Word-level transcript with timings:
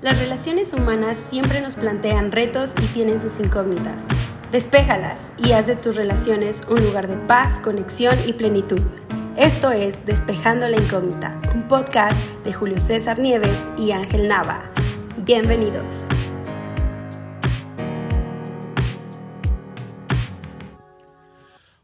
Las 0.00 0.16
relaciones 0.20 0.72
humanas 0.72 1.18
siempre 1.18 1.60
nos 1.60 1.74
plantean 1.74 2.30
retos 2.30 2.72
y 2.80 2.86
tienen 2.86 3.18
sus 3.18 3.40
incógnitas. 3.40 4.04
Despéjalas 4.52 5.32
y 5.38 5.50
haz 5.50 5.66
de 5.66 5.74
tus 5.74 5.96
relaciones 5.96 6.62
un 6.70 6.80
lugar 6.84 7.08
de 7.08 7.16
paz, 7.26 7.58
conexión 7.58 8.16
y 8.24 8.32
plenitud. 8.32 8.80
Esto 9.36 9.72
es 9.72 10.06
Despejando 10.06 10.68
la 10.68 10.76
Incógnita, 10.76 11.40
un 11.52 11.66
podcast 11.66 12.16
de 12.44 12.52
Julio 12.52 12.80
César 12.80 13.18
Nieves 13.18 13.68
y 13.76 13.90
Ángel 13.90 14.28
Nava. 14.28 14.70
Bienvenidos. 15.24 16.06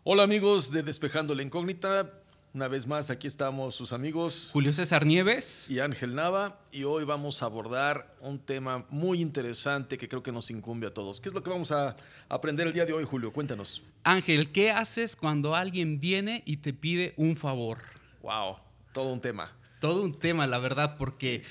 Hola 0.05 0.23
amigos 0.23 0.71
de 0.71 0.85
Despejando 0.85 1.35
la 1.35 1.43
Incógnita. 1.43 2.24
Una 2.55 2.69
vez 2.69 2.87
más, 2.87 3.11
aquí 3.11 3.27
estamos 3.27 3.75
sus 3.75 3.93
amigos 3.93 4.51
Julio 4.53 4.73
César 4.73 5.05
Nieves. 5.05 5.69
y 5.69 5.81
Ángel 5.81 6.15
Nava 6.15 6.61
y 6.71 6.85
hoy 6.85 7.03
vamos 7.03 7.43
a 7.43 7.47
abordar 7.47 8.15
un 8.21 8.39
tema 8.39 8.87
muy 8.91 9.21
interesante 9.21 9.99
que 9.99 10.09
creo 10.09 10.23
que 10.23 10.31
nos 10.31 10.53
incumbe 10.53 10.87
a 10.87 10.95
todos. 10.95 11.21
¿Qué 11.21 11.31
es 11.31 11.35
lo 11.35 11.43
que 11.43 11.51
vamos 11.51 11.73
a 11.73 11.97
aprender 12.29 12.69
el 12.69 12.73
día 12.73 12.85
de 12.85 12.93
hoy, 12.93 13.03
Julio? 13.03 13.33
Cuéntanos. 13.33 13.83
Ángel, 14.05 14.53
¿qué 14.53 14.71
haces 14.71 15.17
cuando 15.17 15.57
alguien 15.57 15.99
viene 15.99 16.45
y 16.47 16.59
te 16.59 16.73
pide 16.73 17.13
un 17.17 17.37
favor? 17.37 17.79
Wow, 18.23 18.59
todo 18.93 19.13
un 19.13 19.21
tema. 19.21 19.51
Todo 19.81 20.05
un 20.05 20.17
tema, 20.17 20.47
la 20.47 20.61
verdad, 20.61 20.95
porque 20.97 21.43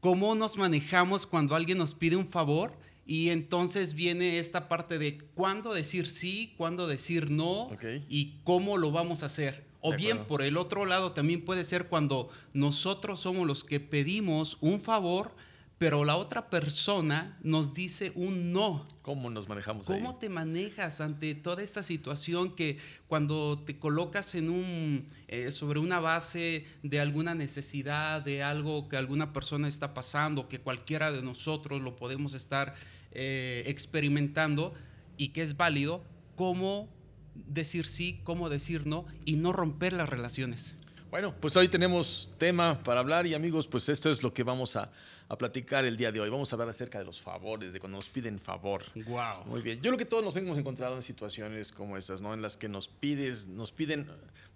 cómo 0.00 0.34
nos 0.34 0.56
manejamos 0.56 1.26
cuando 1.26 1.54
alguien 1.54 1.76
nos 1.76 1.92
pide 1.92 2.16
un 2.16 2.28
favor 2.28 2.72
y 3.04 3.28
entonces 3.28 3.92
viene 3.92 4.38
esta 4.38 4.66
parte 4.66 4.98
de 4.98 5.18
cuándo 5.34 5.74
decir 5.74 6.08
sí, 6.08 6.54
cuándo 6.56 6.86
decir 6.86 7.30
no 7.30 7.68
y 8.08 8.40
cómo 8.44 8.78
lo 8.78 8.90
vamos 8.90 9.22
a 9.22 9.26
hacer. 9.26 9.73
O 9.86 9.90
De 9.90 9.98
bien, 9.98 10.12
acuerdo. 10.12 10.28
por 10.28 10.42
el 10.42 10.56
otro 10.56 10.86
lado, 10.86 11.12
también 11.12 11.44
puede 11.44 11.62
ser 11.62 11.88
cuando 11.88 12.30
nosotros 12.54 13.20
somos 13.20 13.46
los 13.46 13.64
que 13.64 13.80
pedimos 13.80 14.56
un 14.62 14.80
favor, 14.80 15.32
pero 15.76 16.06
la 16.06 16.16
otra 16.16 16.48
persona 16.48 17.36
nos 17.42 17.74
dice 17.74 18.10
un 18.14 18.50
no. 18.50 18.88
¿Cómo 19.02 19.28
nos 19.28 19.46
manejamos 19.46 19.90
ahí? 19.90 20.00
¿Cómo 20.00 20.16
te 20.16 20.30
manejas 20.30 21.02
ante 21.02 21.34
toda 21.34 21.62
esta 21.62 21.82
situación 21.82 22.56
que 22.56 22.78
cuando 23.08 23.62
te 23.66 23.78
colocas 23.78 24.34
en 24.34 24.48
un, 24.48 25.06
eh, 25.28 25.50
sobre 25.50 25.80
una 25.80 26.00
base 26.00 26.64
de 26.82 27.00
alguna 27.00 27.34
necesidad, 27.34 28.22
de 28.22 28.42
algo 28.42 28.88
que 28.88 28.96
alguna 28.96 29.34
persona 29.34 29.68
está 29.68 29.92
pasando, 29.92 30.48
que 30.48 30.60
cualquiera 30.60 31.12
de 31.12 31.20
nosotros 31.20 31.82
lo 31.82 31.94
podemos 31.94 32.32
estar 32.32 32.74
eh, 33.12 33.64
experimentando 33.66 34.72
y 35.18 35.28
que 35.28 35.42
es 35.42 35.58
válido, 35.58 36.02
cómo 36.36 36.88
decir 37.34 37.86
sí, 37.86 38.20
cómo 38.24 38.48
decir 38.48 38.86
no 38.86 39.06
y 39.24 39.36
no 39.36 39.52
romper 39.52 39.92
las 39.92 40.08
relaciones? 40.08 40.76
Bueno, 41.10 41.34
pues 41.40 41.56
hoy 41.56 41.68
tenemos 41.68 42.30
tema 42.38 42.82
para 42.82 43.00
hablar 43.00 43.26
y 43.26 43.34
amigos, 43.34 43.68
pues 43.68 43.88
esto 43.88 44.10
es 44.10 44.22
lo 44.22 44.34
que 44.34 44.42
vamos 44.42 44.74
a, 44.74 44.90
a 45.28 45.38
platicar 45.38 45.84
el 45.84 45.96
día 45.96 46.10
de 46.10 46.20
hoy. 46.20 46.28
Vamos 46.28 46.52
a 46.52 46.56
hablar 46.56 46.68
acerca 46.68 46.98
de 46.98 47.04
los 47.04 47.20
favores, 47.20 47.72
de 47.72 47.78
cuando 47.78 47.98
nos 47.98 48.08
piden 48.08 48.38
favor. 48.38 48.82
Wow. 49.06 49.44
Muy 49.46 49.62
bien. 49.62 49.76
Yo 49.76 49.90
creo 49.90 49.98
que 49.98 50.04
todos 50.04 50.24
nos 50.24 50.36
hemos 50.36 50.58
encontrado 50.58 50.96
en 50.96 51.02
situaciones 51.02 51.70
como 51.70 51.96
estas, 51.96 52.20
¿no? 52.20 52.34
En 52.34 52.42
las 52.42 52.56
que 52.56 52.68
nos 52.68 52.88
pides, 52.88 53.46
nos 53.46 53.70
piden, 53.70 54.08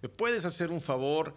¿me 0.02 0.08
puedes 0.08 0.44
hacer 0.44 0.70
un 0.70 0.80
favor? 0.80 1.34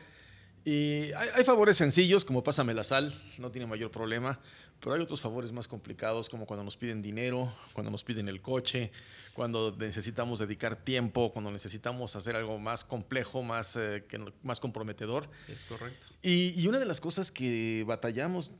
Y 0.63 1.11
hay, 1.13 1.29
hay 1.35 1.43
favores 1.43 1.77
sencillos, 1.77 2.23
como 2.23 2.43
pásame 2.43 2.73
la 2.73 2.83
sal, 2.83 3.13
no 3.39 3.49
tiene 3.49 3.65
mayor 3.65 3.89
problema, 3.89 4.39
pero 4.79 4.93
hay 4.93 5.01
otros 5.01 5.19
favores 5.21 5.51
más 5.51 5.67
complicados, 5.67 6.29
como 6.29 6.45
cuando 6.45 6.63
nos 6.63 6.77
piden 6.77 7.01
dinero, 7.01 7.51
cuando 7.73 7.89
nos 7.91 8.03
piden 8.03 8.27
el 8.29 8.41
coche, 8.41 8.91
cuando 9.33 9.75
necesitamos 9.77 10.39
dedicar 10.39 10.75
tiempo, 10.75 11.31
cuando 11.33 11.49
necesitamos 11.51 12.15
hacer 12.15 12.35
algo 12.35 12.59
más 12.59 12.83
complejo, 12.83 13.41
más, 13.41 13.75
eh, 13.75 14.05
que 14.07 14.19
más 14.43 14.59
comprometedor. 14.59 15.29
Es 15.47 15.65
correcto. 15.65 16.07
Y, 16.21 16.59
y 16.59 16.67
una 16.67 16.77
de 16.79 16.85
las 16.85 17.01
cosas 17.01 17.31
que 17.31 17.83
batallamos 17.87 18.51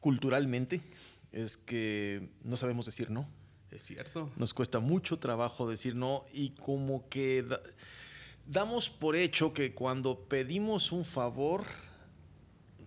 culturalmente 0.00 0.80
es 1.32 1.56
que 1.56 2.28
no 2.42 2.56
sabemos 2.56 2.86
decir 2.86 3.10
no. 3.10 3.28
Es 3.70 3.82
cierto. 3.82 4.30
Nos 4.36 4.52
cuesta 4.52 4.80
mucho 4.80 5.18
trabajo 5.18 5.68
decir 5.68 5.94
no 5.96 6.24
y 6.32 6.50
como 6.50 7.08
que 7.08 7.42
da- 7.42 7.60
damos 8.46 8.90
por 8.90 9.16
hecho 9.16 9.52
que 9.52 9.74
cuando 9.74 10.18
pedimos 10.28 10.92
un 10.92 11.04
favor 11.04 11.64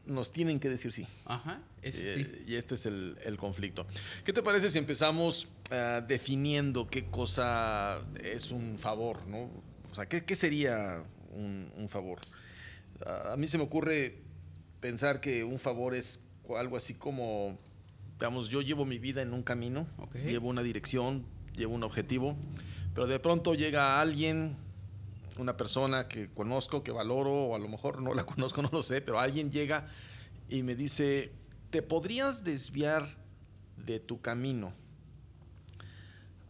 nos 0.06 0.32
tienen 0.32 0.60
que 0.60 0.70
decir 0.70 0.92
sí. 0.92 1.08
Ajá, 1.26 1.62
ese 1.82 2.12
Eh, 2.12 2.14
sí. 2.14 2.44
Y 2.48 2.56
este 2.56 2.76
es 2.76 2.86
el, 2.86 3.18
el 3.26 3.38
conflicto. 3.38 3.88
¿Qué 4.24 4.34
te 4.34 4.44
parece 4.44 4.70
si 4.70 4.78
empezamos 4.78 5.48
ah, 5.72 6.04
definiendo 6.08 6.88
qué 6.88 7.06
cosa 7.06 8.06
es 8.24 8.52
un 8.52 8.78
favor? 8.78 9.26
¿no? 9.28 9.50
O 9.92 9.96
sea, 9.96 10.06
¿qué, 10.08 10.24
qué 10.24 10.36
sería 10.36 11.04
un, 11.34 11.72
un 11.76 11.90
favor? 11.90 12.20
A 13.06 13.36
mí 13.36 13.48
se 13.48 13.58
me 13.58 13.64
ocurre 13.64 14.22
pensar 14.80 15.20
que 15.20 15.44
un 15.44 15.60
favor 15.60 15.96
es 15.96 16.24
algo 16.58 16.78
así 16.78 16.94
como, 16.94 17.58
digamos, 18.20 18.50
yo 18.50 18.62
llevo 18.62 18.86
mi 18.86 19.00
vida 19.00 19.22
en 19.22 19.34
un 19.34 19.44
camino, 19.44 19.88
llevo 20.14 20.48
una 20.48 20.62
dirección, 20.64 21.26
llevo 21.56 21.74
un 21.74 21.84
objetivo, 21.84 22.38
pero 22.94 23.08
de 23.08 23.20
pronto 23.20 23.56
llega 23.56 24.00
alguien, 24.00 24.56
una 25.38 25.57
persona 25.57 26.07
que 26.07 26.29
conozco, 26.34 26.84
que 26.84 26.91
valoro, 26.91 27.31
o 27.31 27.56
a 27.56 27.59
lo 27.59 27.68
mejor 27.68 28.01
no 28.01 28.13
la 28.13 28.25
conozco, 28.25 28.62
no 28.62 28.69
lo 28.72 28.84
sé, 28.84 29.01
pero 29.01 29.19
alguien 29.19 29.51
llega 29.51 29.88
y 30.50 30.63
me 30.63 30.75
dice, 30.75 31.31
¿te 31.69 31.81
podrías 31.81 32.44
desviar 32.44 33.07
de 33.78 34.00
tu 34.00 34.22
camino? 34.22 34.74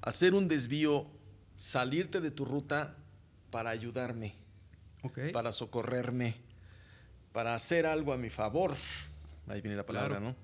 Hacer 0.01 0.33
un 0.35 0.47
desvío, 0.47 1.07
salirte 1.57 2.21
de 2.21 2.29
tu 2.31 2.45
ruta 2.45 2.95
para 3.49 3.71
ayudarme, 3.71 4.35
para 5.33 5.51
socorrerme, 5.51 6.35
para 7.31 7.55
hacer 7.55 7.85
algo 7.85 8.13
a 8.13 8.17
mi 8.17 8.29
favor. 8.29 8.75
Ahí 9.47 9.61
viene 9.61 9.75
la 9.77 9.85
palabra, 9.85 10.17
Claro. 10.17 10.25
¿no? 10.31 10.35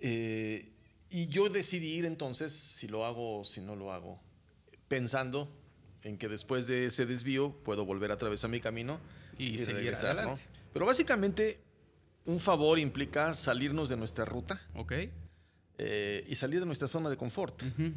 Eh, 0.00 0.70
y 1.10 1.26
yo 1.28 1.48
decidí 1.48 1.94
ir 1.94 2.04
entonces 2.04 2.52
si 2.52 2.88
lo 2.88 3.04
hago 3.04 3.40
o 3.40 3.44
si 3.44 3.60
no 3.60 3.76
lo 3.76 3.92
hago, 3.92 4.20
pensando 4.88 5.48
en 6.04 6.18
que 6.18 6.28
después 6.28 6.66
de 6.66 6.86
ese 6.86 7.06
desvío 7.06 7.52
puedo 7.64 7.84
volver 7.84 8.10
a 8.10 8.14
atravesar 8.14 8.50
mi 8.50 8.60
camino 8.60 9.00
Y 9.38 9.58
seguir 9.58 9.74
regresar, 9.76 10.14
¿no? 10.14 10.20
adelante. 10.20 10.42
Pero 10.72 10.86
básicamente 10.86 11.58
un 12.26 12.38
favor 12.38 12.78
implica 12.78 13.34
salirnos 13.34 13.88
de 13.88 13.96
nuestra 13.96 14.24
ruta 14.24 14.60
Ok. 14.74 14.92
eh, 15.78 16.24
y 16.28 16.34
salir 16.36 16.60
de 16.60 16.66
nuestra 16.66 16.88
zona 16.88 17.10
de 17.10 17.16
confort 17.16 17.62
Ujú. 17.62 17.92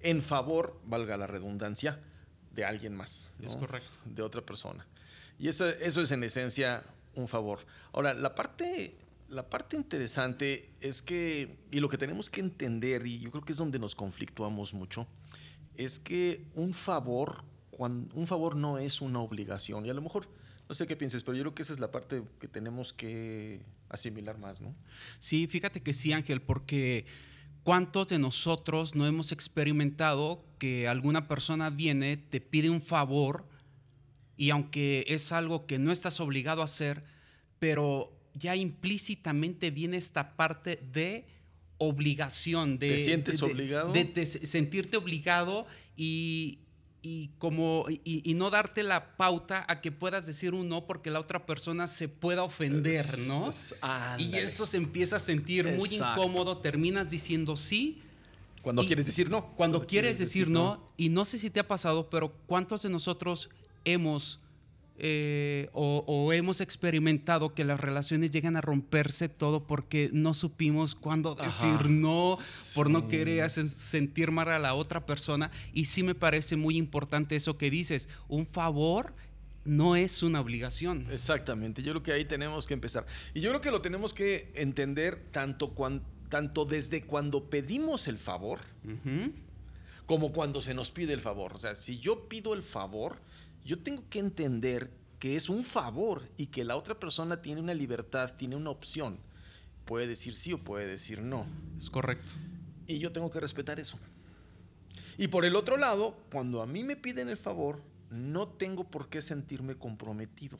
en 0.00 0.22
favor, 0.22 0.80
valga 0.86 1.16
la 1.16 1.26
redundancia, 1.26 2.00
de 2.52 2.64
alguien 2.64 2.96
más. 2.96 3.34
Es 3.42 3.52
¿no? 3.54 3.60
correcto. 3.60 3.90
De 4.04 4.22
otra 4.22 4.40
persona. 4.40 4.86
Y 5.38 5.48
eso, 5.48 5.66
eso 5.68 6.00
es 6.00 6.10
en 6.10 6.22
esencia 6.24 6.82
un 7.14 7.28
favor. 7.28 7.58
Ahora, 7.92 8.14
la 8.14 8.34
parte, 8.34 8.96
la 9.28 9.48
parte 9.48 9.76
interesante 9.76 10.70
es 10.80 11.02
que, 11.02 11.56
y 11.70 11.80
lo 11.80 11.88
que 11.90 11.98
tenemos 11.98 12.30
que 12.30 12.40
entender, 12.40 13.06
y 13.06 13.18
yo 13.20 13.30
creo 13.30 13.44
que 13.44 13.52
es 13.52 13.58
donde 13.58 13.78
nos 13.78 13.94
conflictuamos 13.94 14.72
mucho, 14.72 15.06
es 15.78 15.98
que 15.98 16.44
un 16.54 16.72
favor, 16.74 17.44
cuan- 17.70 18.08
un 18.14 18.26
favor 18.26 18.56
no 18.56 18.78
es 18.78 19.00
una 19.00 19.20
obligación. 19.20 19.86
Y 19.86 19.90
a 19.90 19.94
lo 19.94 20.02
mejor, 20.02 20.28
no 20.68 20.74
sé 20.74 20.86
qué 20.86 20.96
pienses, 20.96 21.22
pero 21.22 21.36
yo 21.36 21.42
creo 21.44 21.54
que 21.54 21.62
esa 21.62 21.72
es 21.72 21.80
la 21.80 21.90
parte 21.90 22.22
que 22.40 22.48
tenemos 22.48 22.92
que 22.92 23.60
asimilar 23.88 24.38
más, 24.38 24.60
¿no? 24.60 24.74
Sí, 25.18 25.46
fíjate 25.46 25.80
que 25.82 25.92
sí, 25.92 26.12
Ángel, 26.12 26.42
porque 26.42 27.06
¿cuántos 27.62 28.08
de 28.08 28.18
nosotros 28.18 28.94
no 28.94 29.06
hemos 29.06 29.30
experimentado 29.32 30.44
que 30.58 30.88
alguna 30.88 31.28
persona 31.28 31.70
viene, 31.70 32.16
te 32.16 32.40
pide 32.40 32.70
un 32.70 32.82
favor 32.82 33.44
y 34.36 34.50
aunque 34.50 35.04
es 35.08 35.32
algo 35.32 35.66
que 35.66 35.78
no 35.78 35.92
estás 35.92 36.20
obligado 36.20 36.62
a 36.62 36.64
hacer, 36.66 37.04
pero 37.58 38.12
ya 38.34 38.54
implícitamente 38.56 39.70
viene 39.70 39.96
esta 39.96 40.36
parte 40.36 40.76
de 40.92 41.26
obligación, 41.78 42.78
de... 42.78 42.88
¿Te 42.88 43.00
sientes 43.00 43.40
de- 43.40 43.46
obligado? 43.46 43.92
De, 43.92 44.04
de 44.04 44.26
se- 44.26 44.46
sentirte 44.46 44.96
obligado 44.96 45.66
y, 45.96 46.58
y 47.02 47.30
como 47.38 47.84
y, 47.88 48.00
y 48.28 48.34
no 48.34 48.50
darte 48.50 48.82
la 48.82 49.16
pauta 49.16 49.64
a 49.68 49.80
que 49.80 49.92
puedas 49.92 50.26
decir 50.26 50.54
un 50.54 50.68
no 50.68 50.86
porque 50.86 51.10
la 51.10 51.20
otra 51.20 51.44
persona 51.46 51.86
se 51.86 52.08
pueda 52.08 52.42
ofender, 52.42 53.04
Es- 53.04 53.26
¿no? 53.28 53.48
es- 53.48 53.74
Y 54.18 54.36
eso 54.36 54.66
se 54.66 54.76
empieza 54.78 55.16
a 55.16 55.20
sentir 55.20 55.66
muy 55.66 55.88
incómodo, 55.94 56.58
terminas 56.58 57.10
diciendo 57.10 57.56
sí. 57.56 58.00
Cuando 58.62 58.82
y- 58.82 58.86
quieres 58.86 59.06
decir 59.06 59.30
no. 59.30 59.52
Cuando 59.54 59.86
quieres 59.86 60.18
decir 60.18 60.48
no, 60.48 60.90
y 60.96 61.08
no 61.10 61.24
sé 61.24 61.38
si 61.38 61.50
te 61.50 61.60
ha 61.60 61.68
pasado, 61.68 62.10
pero 62.10 62.32
¿cuántos 62.46 62.82
de 62.82 62.88
nosotros 62.88 63.48
hemos 63.84 64.40
eh, 64.98 65.68
o, 65.72 66.04
o 66.06 66.32
hemos 66.32 66.60
experimentado 66.60 67.54
que 67.54 67.64
las 67.64 67.80
relaciones 67.80 68.30
llegan 68.30 68.56
a 68.56 68.60
romperse 68.60 69.28
todo 69.28 69.66
porque 69.66 70.10
no 70.12 70.32
supimos 70.34 70.94
cuándo 70.94 71.34
decir 71.34 71.66
Ajá. 71.80 71.88
no, 71.88 72.38
por 72.74 72.88
no 72.90 73.08
querer 73.08 73.48
sentir 73.50 74.30
mal 74.30 74.48
a 74.48 74.58
la 74.58 74.74
otra 74.74 75.04
persona? 75.06 75.50
Y 75.72 75.84
sí 75.86 76.02
me 76.02 76.14
parece 76.14 76.56
muy 76.56 76.76
importante 76.76 77.36
eso 77.36 77.58
que 77.58 77.70
dices, 77.70 78.08
un 78.28 78.46
favor 78.46 79.14
no 79.64 79.96
es 79.96 80.22
una 80.22 80.40
obligación. 80.40 81.06
Exactamente, 81.10 81.82
yo 81.82 81.92
creo 81.92 82.02
que 82.02 82.12
ahí 82.12 82.24
tenemos 82.24 82.66
que 82.66 82.74
empezar. 82.74 83.04
Y 83.34 83.40
yo 83.40 83.50
creo 83.50 83.60
que 83.60 83.70
lo 83.70 83.80
tenemos 83.82 84.14
que 84.14 84.52
entender 84.54 85.24
tanto, 85.32 85.74
cuan- 85.74 86.02
tanto 86.28 86.64
desde 86.64 87.02
cuando 87.02 87.50
pedimos 87.50 88.06
el 88.08 88.18
favor 88.18 88.60
como 90.06 90.32
cuando 90.32 90.62
se 90.62 90.72
nos 90.74 90.90
pide 90.92 91.12
el 91.12 91.20
favor. 91.20 91.52
O 91.54 91.58
sea, 91.58 91.74
si 91.74 91.98
yo 91.98 92.28
pido 92.28 92.54
el 92.54 92.62
favor, 92.62 93.16
yo 93.66 93.80
tengo 93.80 94.08
que 94.08 94.20
entender 94.20 94.90
que 95.18 95.36
es 95.36 95.48
un 95.48 95.64
favor 95.64 96.22
y 96.36 96.46
que 96.46 96.64
la 96.64 96.76
otra 96.76 96.98
persona 96.98 97.42
tiene 97.42 97.60
una 97.60 97.74
libertad, 97.74 98.34
tiene 98.36 98.56
una 98.56 98.70
opción. 98.70 99.18
puede 99.84 100.06
decir 100.06 100.34
sí 100.34 100.52
o 100.52 100.58
puede 100.58 100.86
decir 100.86 101.20
no. 101.22 101.46
Es 101.76 101.90
correcto. 101.90 102.32
Y 102.86 102.98
yo 102.98 103.12
tengo 103.12 103.30
que 103.30 103.40
respetar 103.40 103.78
eso. 103.78 103.98
Y 105.18 105.28
por 105.28 105.44
el 105.44 105.56
otro 105.56 105.76
lado, 105.76 106.16
cuando 106.30 106.62
a 106.62 106.66
mí 106.66 106.82
me 106.82 106.96
piden 106.96 107.28
el 107.28 107.36
favor, 107.36 107.82
no 108.10 108.48
tengo 108.48 108.84
por 108.84 109.08
qué 109.08 109.22
sentirme 109.22 109.76
comprometido. 109.76 110.58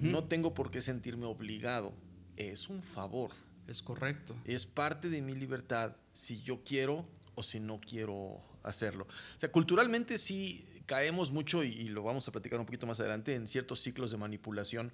No 0.00 0.24
tengo 0.24 0.52
por 0.52 0.70
qué 0.70 0.82
sentirme 0.82 1.24
obligado. 1.24 1.94
Es 2.36 2.68
un 2.68 2.82
favor. 2.82 3.30
Es 3.66 3.80
correcto. 3.80 4.36
Es 4.44 4.66
parte 4.66 5.08
de 5.08 5.22
mi 5.22 5.34
libertad 5.34 5.96
si 6.12 6.42
yo 6.42 6.62
quiero 6.64 7.06
o 7.34 7.42
si 7.42 7.60
no 7.60 7.80
quiero 7.80 8.42
hacerlo. 8.62 9.04
O 9.04 9.40
sea, 9.40 9.50
culturalmente 9.50 10.18
sí 10.18 10.66
caemos 10.90 11.30
mucho, 11.30 11.62
y, 11.62 11.84
lo 11.84 12.02
vamos 12.02 12.26
a 12.26 12.32
platicar 12.32 12.58
un 12.58 12.66
poquito 12.66 12.84
más 12.84 12.98
adelante, 12.98 13.36
en 13.36 13.46
ciertos 13.46 13.78
ciclos 13.78 14.10
de 14.10 14.16
manipulación, 14.16 14.92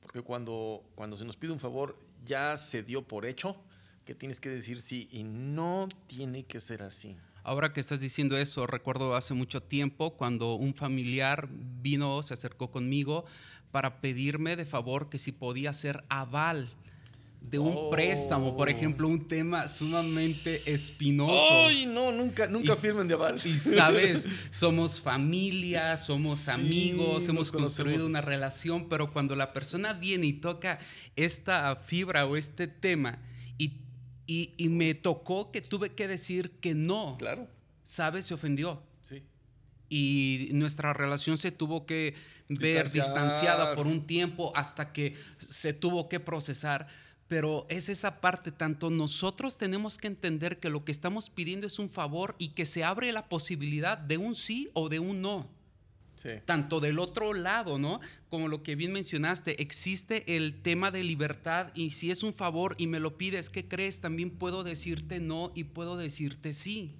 porque 0.00 0.20
cuando, 0.20 0.82
cuando 0.96 1.16
se 1.16 1.24
nos 1.24 1.36
pide 1.36 1.52
un 1.52 1.60
favor 1.60 1.96
ya 2.24 2.56
se 2.56 2.82
dio 2.82 3.06
por 3.06 3.24
hecho 3.24 3.54
que 4.04 4.16
tienes 4.16 4.40
que 4.40 4.48
decir 4.48 4.80
sí 4.80 5.08
y 5.12 5.22
no 5.22 5.88
tiene 6.08 6.42
que 6.42 6.60
ser 6.60 6.82
así. 6.82 7.16
Ahora 7.44 7.72
que 7.72 7.78
estás 7.78 8.00
diciendo 8.00 8.36
eso, 8.36 8.66
recuerdo 8.66 9.14
hace 9.14 9.32
mucho 9.32 9.62
tiempo 9.62 10.16
cuando 10.16 10.54
un 10.54 10.74
familiar 10.74 11.48
vino, 11.48 12.20
se 12.24 12.34
acercó 12.34 12.72
conmigo 12.72 13.24
para 13.70 14.00
pedirme 14.00 14.56
de 14.56 14.66
favor 14.66 15.08
que 15.08 15.18
si 15.18 15.30
podía 15.30 15.72
ser 15.72 16.02
aval 16.08 16.68
de 17.40 17.58
un 17.58 17.90
préstamo, 17.90 18.56
por 18.56 18.68
oh. 18.68 18.70
ejemplo, 18.70 19.08
un 19.08 19.26
tema 19.26 19.68
sumamente 19.68 20.60
espinoso. 20.66 21.66
¡Ay, 21.66 21.86
no! 21.86 22.12
Nunca, 22.12 22.46
nunca 22.46 22.76
firmen 22.76 23.08
de 23.08 23.14
aval. 23.14 23.40
Y 23.44 23.56
sabes, 23.58 24.26
somos 24.50 25.00
familia, 25.00 25.96
somos 25.96 26.48
amigos, 26.48 27.28
hemos 27.28 27.50
construido 27.50 28.06
una 28.06 28.20
relación, 28.20 28.88
pero 28.88 29.10
cuando 29.10 29.34
la 29.34 29.52
persona 29.52 29.94
viene 29.94 30.26
y 30.26 30.32
toca 30.34 30.78
esta 31.16 31.76
fibra 31.76 32.26
o 32.26 32.36
este 32.36 32.66
tema 32.66 33.18
y, 33.56 33.80
y, 34.58 34.68
me 34.68 34.94
tocó 34.94 35.50
que 35.50 35.62
tuve 35.62 35.94
que 35.94 36.06
decir 36.06 36.50
que 36.60 36.74
no. 36.74 37.16
Claro. 37.18 37.48
¿Sabes? 37.84 38.26
Se 38.26 38.34
ofendió. 38.34 38.82
Sí. 39.04 39.22
Y 39.88 40.50
nuestra 40.52 40.92
relación 40.92 41.38
se 41.38 41.50
tuvo 41.50 41.86
que 41.86 42.14
ver 42.50 42.90
distanciada 42.90 43.74
por 43.74 43.86
un 43.86 44.06
tiempo 44.06 44.52
hasta 44.54 44.92
que 44.92 45.14
se 45.38 45.72
tuvo 45.72 46.10
que 46.10 46.20
procesar 46.20 46.88
pero 47.28 47.66
es 47.68 47.90
esa 47.90 48.20
parte, 48.20 48.50
tanto 48.50 48.88
nosotros 48.88 49.58
tenemos 49.58 49.98
que 49.98 50.06
entender 50.06 50.58
que 50.58 50.70
lo 50.70 50.84
que 50.84 50.92
estamos 50.92 51.28
pidiendo 51.28 51.66
es 51.66 51.78
un 51.78 51.90
favor 51.90 52.34
y 52.38 52.48
que 52.50 52.64
se 52.64 52.84
abre 52.84 53.12
la 53.12 53.28
posibilidad 53.28 53.98
de 53.98 54.16
un 54.16 54.34
sí 54.34 54.70
o 54.72 54.88
de 54.88 54.98
un 54.98 55.20
no. 55.20 55.48
Sí. 56.16 56.30
Tanto 56.46 56.80
del 56.80 56.98
otro 56.98 57.32
lado, 57.32 57.78
¿no? 57.78 58.00
Como 58.28 58.48
lo 58.48 58.64
que 58.64 58.74
bien 58.74 58.92
mencionaste, 58.92 59.62
existe 59.62 60.36
el 60.36 60.62
tema 60.62 60.90
de 60.90 61.04
libertad 61.04 61.70
y 61.74 61.92
si 61.92 62.10
es 62.10 62.24
un 62.24 62.32
favor 62.32 62.74
y 62.76 62.88
me 62.88 62.98
lo 62.98 63.16
pides, 63.16 63.50
¿qué 63.50 63.68
crees? 63.68 64.00
También 64.00 64.30
puedo 64.30 64.64
decirte 64.64 65.20
no 65.20 65.52
y 65.54 65.64
puedo 65.64 65.96
decirte 65.96 66.54
sí. 66.54 66.96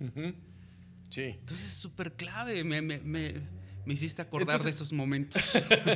Sí. 1.08 1.22
Entonces 1.22 1.66
es 1.66 1.78
súper 1.78 2.12
clave, 2.12 2.62
me, 2.62 2.80
me, 2.80 2.98
me 2.98 3.34
hiciste 3.94 4.22
acordar 4.22 4.60
de 4.62 4.70
esos 4.70 4.92
momentos. 4.92 5.42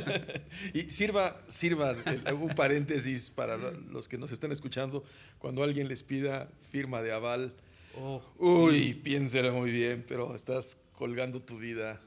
y 0.73 0.81
sirva, 0.89 1.41
sirva 1.47 1.95
un 2.33 2.49
paréntesis 2.55 3.29
para 3.29 3.57
los 3.57 4.07
que 4.07 4.17
nos 4.17 4.31
están 4.31 4.51
escuchando. 4.51 5.03
Cuando 5.37 5.63
alguien 5.63 5.87
les 5.87 6.03
pida 6.03 6.49
firma 6.71 7.01
de 7.01 7.13
aval, 7.13 7.53
oh, 7.95 8.23
uy, 8.37 8.93
piénselo 8.93 9.53
muy 9.53 9.71
bien, 9.71 10.05
pero 10.07 10.33
estás 10.35 10.77
colgando 10.93 11.41
tu 11.41 11.57
vida 11.57 12.01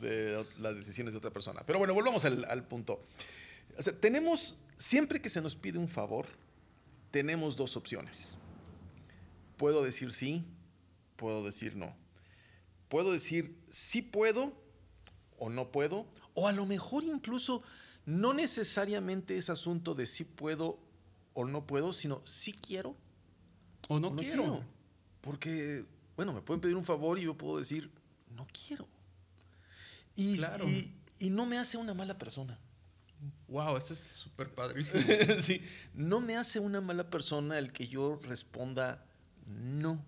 de 0.00 0.44
las 0.58 0.76
decisiones 0.76 1.12
de 1.12 1.18
otra 1.18 1.30
persona. 1.30 1.62
Pero 1.66 1.78
bueno, 1.78 1.94
volvamos 1.94 2.24
al, 2.24 2.66
punto. 2.68 3.02
tenemos, 4.00 4.56
siempre 4.76 5.20
que 5.20 5.30
se 5.30 5.40
nos 5.40 5.56
pide 5.56 5.78
un 5.78 5.88
favor, 5.88 6.26
tenemos 7.10 7.56
dos 7.56 7.76
opciones. 7.76 8.36
Puedo 9.56 9.82
decir 9.82 10.12
sí, 10.12 10.44
puedo 11.16 11.44
decir 11.44 11.76
no. 11.76 11.96
Puedo 12.88 13.12
decir 13.12 13.56
sí 13.70 14.02
puedo 14.02 14.67
o 15.38 15.48
no 15.48 15.70
puedo, 15.70 16.06
o 16.34 16.48
a 16.48 16.52
lo 16.52 16.66
mejor 16.66 17.04
incluso 17.04 17.62
no 18.06 18.32
necesariamente 18.32 19.36
es 19.36 19.50
asunto 19.50 19.94
de 19.94 20.06
si 20.06 20.24
puedo 20.24 20.78
o 21.34 21.44
no 21.44 21.66
puedo, 21.66 21.92
sino 21.92 22.22
si 22.24 22.52
quiero 22.52 22.96
o 23.88 24.00
no, 24.00 24.14
quiero. 24.16 24.64
Porque, 25.20 25.84
bueno, 26.16 26.32
me 26.32 26.40
pueden 26.40 26.60
pedir 26.60 26.76
un 26.76 26.84
favor 26.84 27.18
y 27.18 27.22
yo 27.22 27.36
puedo 27.36 27.58
decir, 27.58 27.90
no 28.34 28.46
quiero. 28.46 28.88
Y, 30.16 30.40
y, 31.18 31.30
no 31.30 31.46
me 31.46 31.58
hace 31.58 31.76
una 31.76 31.94
mala 31.94 32.18
persona. 32.18 32.58
Wow, 33.48 33.76
eso 33.76 33.94
es 33.94 34.00
súper 34.00 34.54
padrísimo. 34.54 35.00
sí, 35.38 35.62
no 35.94 36.20
me 36.20 36.36
hace 36.36 36.60
una 36.60 36.80
mala 36.80 37.08
persona 37.08 37.58
el 37.58 37.72
que 37.72 37.88
yo 37.88 38.20
responda 38.22 39.04
no. 39.46 40.04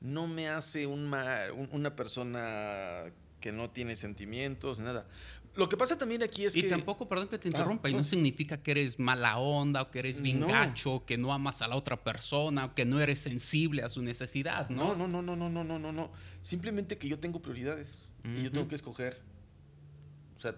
No 0.00 0.28
me 0.28 0.48
hace 0.48 0.86
una 0.86 1.96
persona 1.96 3.04
que 3.40 3.52
no 3.52 3.70
tiene 3.70 3.96
sentimientos, 3.96 4.78
nada. 4.78 5.06
Lo 5.54 5.68
que 5.68 5.76
pasa 5.76 5.98
también 5.98 6.22
aquí 6.22 6.44
es 6.44 6.54
que... 6.54 6.60
Y 6.60 6.68
tampoco, 6.68 7.08
perdón 7.08 7.28
que 7.28 7.38
te 7.38 7.48
interrumpa, 7.48 7.90
y 7.90 7.94
no, 7.94 8.04
significa 8.04 8.62
que 8.62 8.70
eres 8.70 8.98
mala 8.98 9.38
onda 9.38 9.82
o 9.82 9.90
que 9.90 9.98
eres 9.98 10.20
bien 10.20 10.46
gacho, 10.46 11.04
que 11.04 11.18
no 11.18 11.32
amas 11.32 11.62
a 11.62 11.68
la 11.68 11.74
otra 11.74 12.02
persona 12.02 12.66
o 12.66 12.74
que 12.74 12.84
no 12.84 13.00
eres 13.00 13.18
sensible 13.18 13.82
a 13.82 13.88
su 13.88 14.00
necesidad, 14.02 14.68
¿no? 14.70 14.94
No, 14.94 15.08
no, 15.08 15.22
no, 15.22 15.34
no, 15.34 15.48
no, 15.48 15.64
no, 15.64 15.78
no, 15.78 15.92
no. 15.92 16.12
Simplemente 16.42 16.96
que 16.96 17.08
yo 17.08 17.18
tengo 17.18 17.42
prioridades 17.42 18.04
y 18.24 18.44
yo 18.44 18.52
tengo 18.52 18.68
que 18.68 18.76
escoger. 18.76 19.20
O 20.36 20.40
sea, 20.40 20.54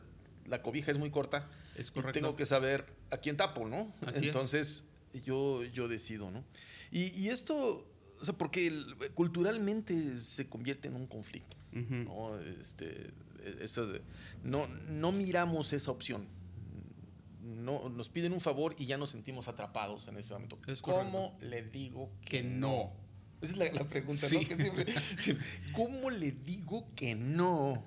la 0.47 0.61
cobija 0.63 0.91
es 0.91 0.99
muy 0.99 1.11
corta. 1.11 1.49
Es 1.77 1.91
correcto. 1.91 2.13
tengo 2.13 2.37
que 2.37 2.45
saber 2.45 2.85
a 3.11 3.17
quién 3.17 3.39
tapo, 3.39 3.67
¿no? 3.67 3.95
Así 4.07 4.27
Entonces, 4.27 4.87
yo, 5.25 5.65
yo 5.65 5.89
decido, 5.89 6.31
¿no? 6.31 6.45
Y, 6.91 7.19
y 7.19 7.29
esto, 7.29 7.87
o 8.21 8.25
sea, 8.25 8.37
porque 8.37 8.73
culturalmente 9.15 10.17
se 10.17 10.49
convierte 10.49 10.89
en 10.89 10.97
un 10.97 11.07
conflicto. 11.07 11.57
¿no? 11.73 12.39
Este, 12.39 13.13
eso 13.61 13.87
no, 14.43 14.67
no 14.67 15.13
miramos 15.13 15.73
esa 15.73 15.91
opción. 15.91 16.29
No, 17.43 17.89
nos 17.89 18.09
piden 18.09 18.33
un 18.33 18.41
favor 18.41 18.75
y 18.79 18.87
ya 18.87 18.99
nos 18.99 19.11
sentimos 19.11 19.49
atrapados 19.49 20.09
en 20.09 20.17
ese 20.17 20.35
momento. 20.35 20.59
¿Cómo 20.83 21.39
le 21.41 21.63
digo 21.63 22.11
que, 22.25 22.43
no? 22.43 22.93
Esa 23.41 23.65
es 23.65 23.75
la, 23.75 23.85
pregunta, 23.85 24.27
¿no? 24.31 24.41
¿Cómo 25.75 26.11
le 26.11 26.33
digo 26.33 26.87
que 26.95 27.15
no? 27.15 27.87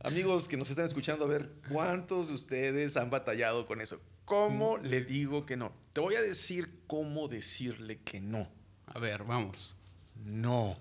Amigos 0.00 0.48
que 0.48 0.56
nos 0.56 0.70
están 0.70 0.84
escuchando, 0.84 1.24
a 1.24 1.28
ver, 1.28 1.52
¿cuántos 1.70 2.28
de 2.28 2.34
ustedes 2.34 2.96
han 2.96 3.10
batallado 3.10 3.66
con 3.66 3.80
eso? 3.80 4.00
¿Cómo 4.24 4.76
mm. 4.76 4.82
le 4.82 5.04
digo 5.04 5.46
que 5.46 5.56
no? 5.56 5.72
Te 5.92 6.00
voy 6.00 6.16
a 6.16 6.22
decir 6.22 6.82
cómo 6.86 7.28
decirle 7.28 8.00
que 8.02 8.20
no. 8.20 8.48
A 8.94 8.98
ver, 8.98 9.24
vamos. 9.24 9.76
No. 10.24 10.76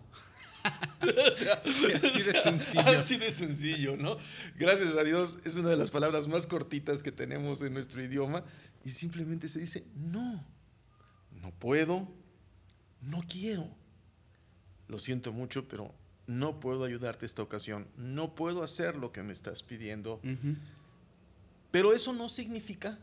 así 1.00 1.46
de 1.94 2.42
sencillo. 2.42 2.82
Así 2.82 3.18
de 3.18 3.32
sencillo, 3.32 3.98
¿no? 3.98 4.18
Gracias 4.58 4.96
a 4.96 5.04
Dios 5.04 5.38
es 5.46 5.56
una 5.56 5.70
de 5.70 5.78
las 5.78 5.90
palabras 5.90 6.28
más 6.28 6.48
cortitas 6.48 7.04
que 7.04 7.12
tenemos 7.12 7.62
en 7.62 7.74
nuestro 7.74 8.04
idioma 8.04 8.44
y 8.84 8.92
simplemente 8.92 9.48
se 9.48 9.60
dice, 9.60 9.86
no, 9.96 10.44
no 11.42 11.52
puedo, 11.52 12.08
no 13.02 13.24
quiero. 13.28 13.70
Lo 14.88 15.00
siento 15.00 15.32
mucho, 15.32 15.68
pero 15.68 15.94
no 16.28 16.60
puedo 16.60 16.84
ayudarte 16.84 17.26
esta 17.26 17.42
ocasión, 17.42 17.88
no 17.98 18.36
puedo 18.36 18.64
hacer 18.64 18.96
lo 18.96 19.12
que 19.12 19.24
me 19.24 19.34
estás 19.34 19.64
pidiendo. 19.64 20.22
Pero 21.72 21.94
eso 21.94 22.14
no 22.14 22.30
significa 22.30 22.98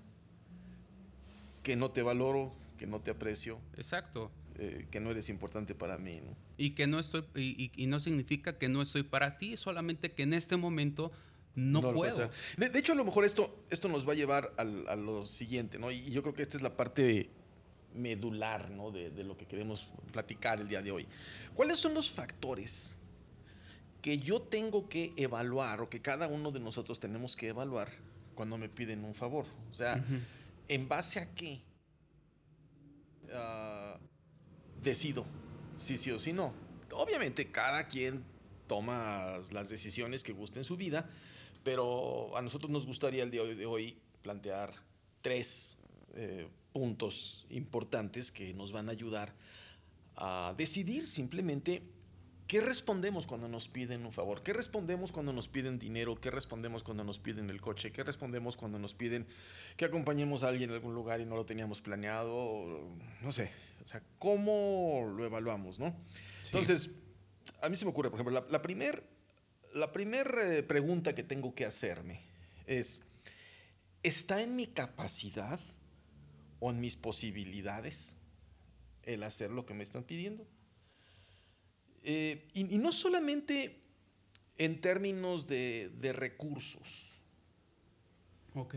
que 1.62 1.76
no 1.76 1.90
te 1.90 2.02
valoro, 2.02 2.52
que 2.78 2.86
no 2.86 3.00
te 3.00 3.10
aprecio. 3.10 3.58
Exacto. 3.76 4.30
Eh, 4.56 4.86
que 4.88 5.00
no 5.00 5.10
eres 5.10 5.28
importante 5.30 5.74
para 5.74 5.98
mí. 5.98 6.20
¿no? 6.24 6.36
Y 6.56 6.70
que 6.70 6.86
no 6.86 7.00
estoy, 7.00 7.24
y, 7.34 7.86
no 7.86 7.98
significa 7.98 8.56
que 8.56 8.68
no 8.68 8.82
estoy 8.82 9.02
para 9.02 9.36
ti, 9.36 9.56
solamente 9.56 10.12
que 10.12 10.22
en 10.22 10.32
este 10.32 10.56
momento 10.56 11.10
no, 11.56 11.92
puedo. 11.92 12.30
De, 12.56 12.78
hecho, 12.78 12.92
a 12.92 12.94
lo 12.94 13.04
mejor 13.04 13.24
esto, 13.24 13.64
esto 13.70 13.88
nos 13.88 14.06
va 14.06 14.12
a 14.12 14.14
llevar 14.14 14.52
a 14.56 14.96
lo 14.96 15.24
siguiente, 15.24 15.78
¿no? 15.78 15.90
Y 15.90 16.10
yo 16.10 16.22
creo 16.22 16.34
que 16.34 16.42
esta 16.42 16.56
es 16.56 16.62
la 16.62 16.76
parte 16.76 17.30
medular, 17.94 18.70
¿no? 18.70 18.92
De, 18.92 19.10
de 19.10 19.24
lo 19.24 19.36
que 19.36 19.46
queremos 19.46 19.88
platicar 20.12 20.60
el 20.60 20.68
día 20.68 20.82
de 20.82 20.92
hoy. 20.92 21.06
¿Cuáles 21.54 21.78
son 21.78 21.94
los 21.94 22.10
factores 22.10 22.96
que 24.02 24.18
yo 24.18 24.40
tengo 24.40 24.88
que 24.88 25.14
evaluar 25.16 25.80
o 25.80 25.88
que 25.88 26.00
cada 26.00 26.28
uno 26.28 26.52
de 26.52 26.60
nosotros 26.60 27.00
tenemos 27.00 27.34
que 27.34 27.48
evaluar 27.48 27.90
cuando 28.36 28.56
me 28.56 28.68
piden 28.68 29.04
un 29.04 29.14
favor? 29.14 29.46
O 29.72 29.74
sea, 29.74 30.04
¿en 30.68 30.88
base 30.88 31.18
a 31.18 31.34
qué? 31.34 31.60
Uh, 33.24 33.98
decido 34.84 35.24
si 35.76 35.98
sí 35.98 36.10
o 36.10 36.18
si 36.18 36.32
no. 36.32 36.54
Obviamente 36.92 37.50
cada 37.50 37.88
quien 37.88 38.24
toma 38.68 39.40
las 39.50 39.68
decisiones 39.68 40.22
que 40.22 40.32
guste 40.32 40.60
en 40.60 40.64
su 40.64 40.76
vida, 40.76 41.08
pero 41.64 42.36
a 42.36 42.42
nosotros 42.42 42.70
nos 42.70 42.86
gustaría 42.86 43.22
el 43.22 43.30
día 43.30 43.42
de 43.42 43.66
hoy 43.66 43.98
plantear 44.22 44.72
tres 45.22 45.76
eh, 46.14 46.46
puntos 46.72 47.46
importantes 47.50 48.30
que 48.30 48.54
nos 48.54 48.72
van 48.72 48.88
a 48.88 48.92
ayudar 48.92 49.34
a 50.16 50.54
decidir 50.56 51.06
simplemente 51.06 51.82
¿Qué 52.46 52.60
respondemos 52.60 53.26
cuando 53.26 53.48
nos 53.48 53.68
piden 53.68 54.04
un 54.04 54.12
favor? 54.12 54.42
¿Qué 54.42 54.52
respondemos 54.52 55.12
cuando 55.12 55.32
nos 55.32 55.48
piden 55.48 55.78
dinero? 55.78 56.20
¿Qué 56.20 56.30
respondemos 56.30 56.82
cuando 56.82 57.02
nos 57.02 57.18
piden 57.18 57.48
el 57.48 57.60
coche? 57.62 57.90
¿Qué 57.90 58.04
respondemos 58.04 58.56
cuando 58.56 58.78
nos 58.78 58.92
piden 58.92 59.26
que 59.78 59.86
acompañemos 59.86 60.42
a 60.44 60.48
alguien 60.48 60.70
a 60.70 60.74
algún 60.74 60.94
lugar 60.94 61.22
y 61.22 61.24
no 61.24 61.36
lo 61.36 61.46
teníamos 61.46 61.80
planeado? 61.80 62.86
No 63.22 63.32
sé. 63.32 63.50
O 63.84 63.88
sea, 63.88 64.02
¿cómo 64.18 65.12
lo 65.16 65.24
evaluamos, 65.24 65.78
no? 65.78 65.94
Entonces, 66.46 66.90
a 67.60 67.68
mí 67.68 67.76
se 67.76 67.84
me 67.84 67.90
ocurre, 67.90 68.10
por 68.10 68.20
ejemplo, 68.20 68.46
la, 68.48 68.62
primera 68.62 69.02
la 69.74 69.92
primer, 69.92 70.34
eh, 70.38 70.62
pregunta 70.62 71.14
que 71.14 71.22
tengo 71.22 71.54
que 71.54 71.66
hacerme 71.66 72.20
es, 72.66 73.04
¿está 74.02 74.40
en 74.40 74.56
mi 74.56 74.66
capacidad 74.68 75.60
o 76.60 76.70
en 76.70 76.80
mis 76.80 76.96
posibilidades 76.96 78.16
el 79.02 79.22
hacer 79.22 79.50
lo 79.50 79.66
que 79.66 79.74
me 79.74 79.82
están 79.82 80.04
pidiendo? 80.04 80.46
Eh, 82.04 82.48
y, 82.54 82.78
no 82.78 82.92
solamente 82.92 83.82
en 84.58 84.80
términos 84.80 85.46
de, 85.46 86.12
recursos. 86.14 87.10
Ok. 88.54 88.76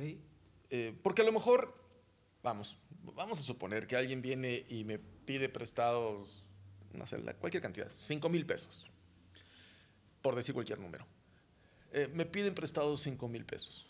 Eh, 0.69 0.97
porque 1.03 1.21
a 1.21 1.25
lo 1.25 1.31
mejor, 1.31 1.75
vamos, 2.41 2.77
vamos 3.15 3.39
a 3.39 3.41
suponer 3.41 3.87
que 3.87 3.95
alguien 3.95 4.21
viene 4.21 4.65
y 4.69 4.83
me 4.83 4.99
pide 4.99 5.49
prestados, 5.49 6.43
no 6.93 7.05
sé, 7.07 7.17
cualquier 7.39 7.61
cantidad, 7.61 7.89
5 7.89 8.29
mil 8.29 8.45
pesos, 8.45 8.85
por 10.21 10.35
decir 10.35 10.53
cualquier 10.53 10.79
número. 10.79 11.05
Eh, 11.91 12.09
me 12.13 12.25
piden 12.25 12.53
prestados 12.53 13.01
5 13.01 13.27
mil 13.27 13.45
pesos. 13.45 13.87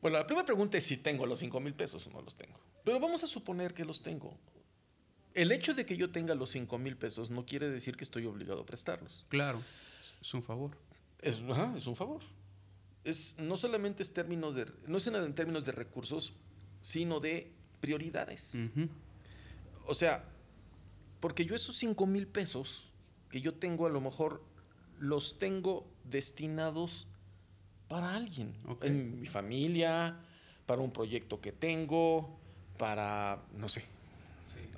Bueno, 0.00 0.18
la 0.18 0.26
primera 0.26 0.44
pregunta 0.44 0.78
es 0.78 0.84
si 0.84 0.96
tengo 0.98 1.26
los 1.26 1.38
5 1.40 1.60
mil 1.60 1.74
pesos 1.74 2.06
o 2.06 2.10
no 2.10 2.22
los 2.22 2.36
tengo. 2.36 2.60
Pero 2.84 3.00
vamos 3.00 3.24
a 3.24 3.26
suponer 3.26 3.74
que 3.74 3.84
los 3.84 4.02
tengo 4.02 4.38
el 5.34 5.52
hecho 5.52 5.74
de 5.74 5.84
que 5.84 5.96
yo 5.96 6.10
tenga 6.10 6.34
los 6.34 6.50
5 6.50 6.78
mil 6.78 6.96
pesos 6.96 7.30
no 7.30 7.44
quiere 7.44 7.68
decir 7.68 7.96
que 7.96 8.04
estoy 8.04 8.24
obligado 8.26 8.62
a 8.62 8.66
prestarlos. 8.66 9.26
Claro, 9.28 9.62
es 10.20 10.32
un 10.32 10.42
favor. 10.42 10.76
Es, 11.20 11.40
es 11.76 11.86
un 11.86 11.96
favor. 11.96 12.22
Es, 13.02 13.38
no 13.38 13.56
solamente 13.56 14.02
es 14.02 14.12
términos 14.12 14.54
de, 14.54 14.66
no 14.86 14.98
es 14.98 15.06
en 15.06 15.34
términos 15.34 15.64
de 15.64 15.72
recursos, 15.72 16.32
sino 16.80 17.20
de 17.20 17.52
prioridades. 17.84 18.56
O 19.86 19.94
sea, 19.94 20.24
porque 21.20 21.44
yo 21.44 21.54
esos 21.54 21.76
5 21.76 22.06
mil 22.06 22.26
pesos 22.26 22.86
que 23.28 23.42
yo 23.42 23.52
tengo 23.52 23.86
a 23.86 23.90
lo 23.90 24.00
mejor 24.00 24.42
los 24.98 25.38
tengo 25.38 25.86
destinados 26.04 27.06
para 27.86 28.14
alguien, 28.14 28.54
en 28.80 29.20
mi 29.20 29.26
familia, 29.26 30.16
para 30.64 30.80
un 30.80 30.90
proyecto 30.90 31.42
que 31.42 31.52
tengo, 31.52 32.38
para, 32.78 33.42
no 33.58 33.68
sé, 33.68 33.84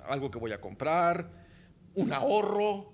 algo 0.05 0.29
que 0.29 0.37
voy 0.37 0.51
a 0.51 0.59
comprar, 0.59 1.31
un 1.95 2.11
ahorro, 2.11 2.91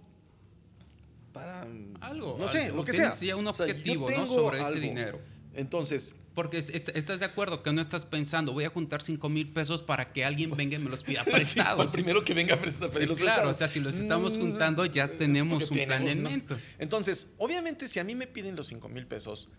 para 1.33 1.65
algo, 2.01 2.37
no 2.37 2.47
sé, 2.47 2.69
lo 2.69 2.83
que 2.83 2.93
sea. 2.93 3.35
un 3.35 3.47
objetivo 3.47 4.07
¿no? 4.11 4.27
sobre 4.27 4.61
ese 4.61 4.79
dinero. 4.79 5.19
Entonces, 5.55 6.13
porque 6.33 6.57
estás 6.57 7.19
de 7.19 7.25
acuerdo 7.25 7.61
que 7.61 7.71
no 7.71 7.81
estás 7.81 8.05
pensando, 8.05 8.53
voy 8.53 8.63
a 8.63 8.69
juntar 8.69 9.01
5 9.01 9.29
mil 9.29 9.49
pesos 9.49 9.81
para 9.81 10.11
que 10.11 10.25
alguien 10.25 10.55
venga 10.55 10.77
y 10.77 10.79
me 10.79 10.89
los 10.89 11.03
pida 11.03 11.23
prestados. 11.25 11.85
el 11.85 11.91
primero 11.91 12.23
que 12.23 12.33
venga 12.33 12.55
a 12.55 12.59
prestar, 12.59 12.89
pedirlos 12.89 13.17
Claro, 13.17 13.49
o 13.49 13.53
sea, 13.53 13.67
si 13.67 13.79
los 13.79 13.95
estamos 13.95 14.37
juntando 14.37 14.85
ya 14.85 15.07
tenemos 15.07 15.69
un 15.69 15.77
planeamiento. 15.77 16.57
Entonces, 16.79 17.33
obviamente, 17.37 17.87
si 17.87 17.99
a 17.99 18.03
mí 18.03 18.15
me 18.15 18.27
piden 18.27 18.55
los 18.55 18.67
5 18.67 18.89
mil 18.89 19.05
pesos, 19.05 19.51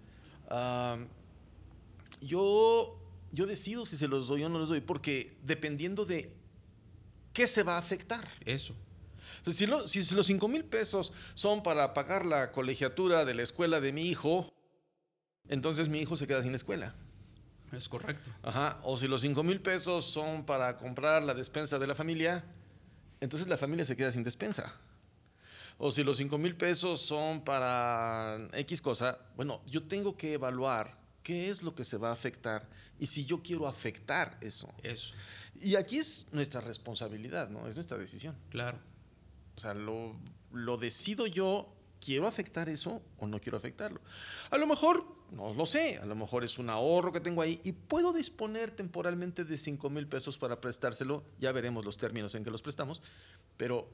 yo, 2.21 2.99
yo 3.33 3.47
decido 3.47 3.87
si 3.87 3.97
se 3.97 4.09
los 4.09 4.28
doy 4.28 4.45
o 4.45 4.49
no 4.49 4.59
los 4.59 4.69
doy, 4.69 4.81
porque 4.81 5.37
dependiendo 5.43 6.04
de 6.04 6.33
¿qué 7.35 7.47
se 7.47 7.62
va 7.62 7.75
a 7.75 7.78
afectar? 7.78 8.26
Eso. 8.47 8.75
si, 9.50 9.66
si, 10.04 10.14
los 10.14 10.26
5 10.26 10.49
mil 10.49 10.64
pesos 10.64 11.12
son 11.35 11.62
para 11.62 11.93
pagar 11.93 12.25
la 12.25 12.52
colegiatura 12.52 13.26
de 13.26 13.35
la 13.35 13.43
escuela 13.43 13.81
de 13.81 13.93
mi 13.93 14.09
hijo, 14.09 14.53
entonces 15.48 15.88
mi 15.88 16.00
hijo 16.00 16.16
se 16.16 16.26
queda 16.26 16.42
sin 16.42 16.54
escuela. 16.54 16.94
Es 17.72 17.88
correcto. 17.88 18.30
Ajá. 18.42 18.80
O 18.82 18.96
si 18.96 19.08
los 19.08 19.20
5 19.20 19.42
mil 19.42 19.60
pesos 19.60 20.04
son 20.06 20.44
para 20.44 20.76
comprar 20.76 21.22
la 21.22 21.34
despensa 21.34 21.78
de 21.78 21.86
la 21.86 21.94
familia, 21.94 22.44
entonces 23.20 23.48
la 23.48 23.56
familia 23.56 23.84
se 23.84 23.96
queda 23.96 24.12
sin 24.12 24.22
despensa. 24.22 24.74
O 25.78 25.90
si 25.90 26.04
los 26.04 26.18
5 26.18 26.38
mil 26.38 26.56
pesos 26.56 27.00
son 27.00 27.42
para 27.44 28.48
X 28.52 28.80
cosa, 28.80 29.18
bueno, 29.36 29.60
yo 29.66 29.82
tengo 29.82 30.16
que 30.16 30.34
evaluar 30.34 30.98
qué 31.22 31.50
es 31.50 31.62
lo 31.62 31.74
que 31.74 31.84
se 31.84 31.96
va 31.96 32.10
a 32.10 32.12
afectar 32.12 32.68
y 32.98 33.06
si 33.06 33.24
yo 33.24 33.42
quiero 33.42 33.66
afectar 33.66 34.38
eso. 34.40 34.72
Eso. 34.82 35.14
Y 35.60 35.74
aquí 35.74 35.98
es 35.98 36.26
nuestra 36.32 36.60
responsabilidad, 36.60 37.48
¿no? 37.50 37.66
Es 37.66 37.74
nuestra 37.74 37.98
decisión. 37.98 38.36
Claro. 38.50 38.78
O 39.56 39.60
sea, 39.60 39.74
lo, 39.74 40.16
lo 40.52 40.76
decido 40.76 41.26
yo, 41.26 41.74
¿quiero 42.04 42.26
afectar 42.26 42.68
eso 42.68 43.00
o 43.18 43.26
no 43.26 43.40
quiero 43.40 43.56
afectarlo? 43.56 44.00
A 44.50 44.58
lo 44.58 44.66
mejor, 44.66 45.06
no 45.32 45.54
lo 45.54 45.64
sé, 45.64 45.99
a 45.99 46.04
lo 46.04 46.14
mejor 46.14 46.44
es 46.44 46.58
un 46.58 46.68
ahorro 46.68 47.12
que 47.12 47.20
tengo 47.20 47.40
ahí 47.40 47.61
y 47.64 47.73
puedo 47.73 48.12
disponer 48.12 48.70
temporalmente 48.70 49.44
de 49.44 49.56
5 49.56 49.88
mil 49.90 50.06
pesos 50.06 50.37
para 50.37 50.61
prestárselo, 50.61 51.25
ya 51.40 51.52
veremos 51.52 51.84
los 51.84 51.96
términos 51.96 52.34
en 52.34 52.44
que 52.44 52.50
los 52.50 52.62
prestamos, 52.62 53.02
pero, 53.56 53.90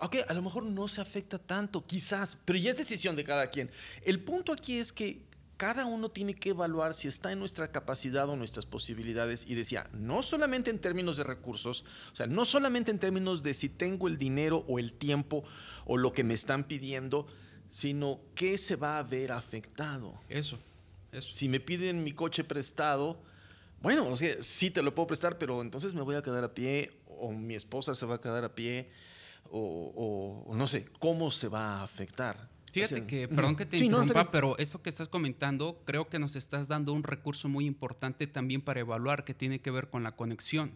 ok, 0.00 0.16
a 0.28 0.34
lo 0.34 0.42
mejor 0.42 0.64
no 0.64 0.88
se 0.88 1.00
afecta 1.00 1.38
tanto, 1.38 1.84
quizás, 1.86 2.36
pero 2.44 2.58
ya 2.58 2.70
es 2.70 2.76
decisión 2.76 3.16
de 3.16 3.24
cada 3.24 3.48
quien. 3.48 3.70
El 4.02 4.20
punto 4.20 4.52
aquí 4.52 4.78
es 4.78 4.92
que 4.92 5.27
cada 5.58 5.86
uno 5.86 6.08
tiene 6.08 6.34
que 6.34 6.50
evaluar 6.50 6.94
si 6.94 7.08
está 7.08 7.32
en 7.32 7.40
nuestra 7.40 7.72
capacidad 7.72 8.28
o 8.28 8.36
nuestras 8.36 8.64
posibilidades 8.64 9.44
y 9.44 9.56
decía, 9.56 9.90
no 9.92 10.22
solamente 10.22 10.70
en 10.70 10.78
términos 10.78 11.16
de 11.16 11.24
recursos, 11.24 11.84
o 12.12 12.14
sea, 12.14 12.28
no 12.28 12.44
solamente 12.44 12.92
en 12.92 13.00
términos 13.00 13.42
de 13.42 13.52
si 13.54 13.68
tengo 13.68 14.06
el 14.06 14.18
dinero 14.18 14.64
o 14.68 14.78
el 14.78 14.92
tiempo 14.92 15.42
o 15.84 15.98
lo 15.98 16.12
que 16.12 16.22
me 16.22 16.34
están 16.34 16.62
pidiendo, 16.62 17.26
sino 17.68 18.20
qué 18.36 18.56
se 18.56 18.76
va 18.76 19.00
a 19.00 19.02
ver 19.02 19.32
afectado. 19.32 20.14
Eso, 20.28 20.60
eso. 21.10 21.34
Si 21.34 21.48
me 21.48 21.58
piden 21.58 22.04
mi 22.04 22.12
coche 22.12 22.44
prestado, 22.44 23.20
bueno, 23.82 24.06
o 24.06 24.16
sea, 24.16 24.40
sí 24.40 24.70
te 24.70 24.80
lo 24.80 24.94
puedo 24.94 25.08
prestar, 25.08 25.38
pero 25.38 25.60
entonces 25.60 25.92
me 25.92 26.02
voy 26.02 26.14
a 26.14 26.22
quedar 26.22 26.44
a 26.44 26.54
pie 26.54 26.92
o 27.08 27.32
mi 27.32 27.56
esposa 27.56 27.96
se 27.96 28.06
va 28.06 28.14
a 28.14 28.20
quedar 28.20 28.44
a 28.44 28.54
pie 28.54 28.90
o, 29.50 30.44
o 30.46 30.54
no 30.54 30.68
sé, 30.68 30.84
cómo 31.00 31.32
se 31.32 31.48
va 31.48 31.80
a 31.80 31.82
afectar. 31.82 32.48
Fíjate 32.70 33.06
que, 33.06 33.28
perdón 33.28 33.56
que 33.56 33.66
te 33.66 33.76
interrumpa, 33.76 34.30
pero 34.30 34.56
esto 34.58 34.82
que 34.82 34.90
estás 34.90 35.08
comentando, 35.08 35.82
creo 35.84 36.08
que 36.08 36.18
nos 36.18 36.36
estás 36.36 36.68
dando 36.68 36.92
un 36.92 37.02
recurso 37.02 37.48
muy 37.48 37.66
importante 37.66 38.26
también 38.26 38.60
para 38.60 38.80
evaluar 38.80 39.24
que 39.24 39.34
tiene 39.34 39.60
que 39.60 39.70
ver 39.70 39.88
con 39.88 40.02
la 40.02 40.12
conexión. 40.12 40.72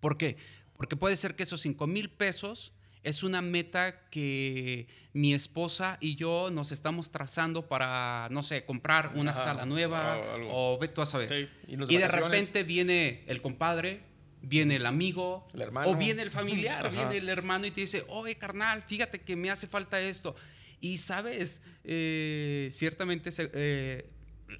¿Por 0.00 0.16
qué? 0.16 0.36
Porque 0.76 0.96
puede 0.96 1.16
ser 1.16 1.36
que 1.36 1.42
esos 1.42 1.60
5 1.60 1.86
mil 1.86 2.10
pesos 2.10 2.72
es 3.06 3.22
una 3.22 3.40
meta 3.40 4.08
que 4.10 4.88
mi 5.12 5.32
esposa 5.32 5.96
y 6.00 6.16
yo 6.16 6.50
nos 6.50 6.72
estamos 6.72 7.12
trazando 7.12 7.68
para, 7.68 8.28
no 8.32 8.42
sé, 8.42 8.64
comprar 8.64 9.12
una 9.14 9.34
sala 9.34 9.64
nueva 9.64 10.18
o, 10.50 10.76
ve 10.78 10.88
tú 10.88 11.02
a 11.02 11.06
saber. 11.06 11.48
y, 11.68 11.76
de 11.76 12.08
repente 12.08 12.64
viene 12.64 13.22
el 13.28 13.40
compadre, 13.40 14.02
viene 14.42 14.76
el 14.76 14.86
amigo, 14.86 15.46
o 15.84 15.94
viene 15.94 16.22
el 16.22 16.32
familiar, 16.32 16.90
viene 16.90 17.18
el 17.18 17.28
hermano 17.28 17.66
y 17.66 17.70
te 17.70 17.82
dice, 17.82 18.04
oye, 18.08 18.36
carnal, 18.36 18.82
fíjate 18.82 19.20
que 19.20 19.36
me 19.36 19.50
hace 19.50 19.68
falta 19.68 20.00
esto. 20.00 20.34
Y 20.80 20.98
sabes, 20.98 21.62
eh, 21.84 22.68
ciertamente 22.70 23.30
eh, 23.38 24.10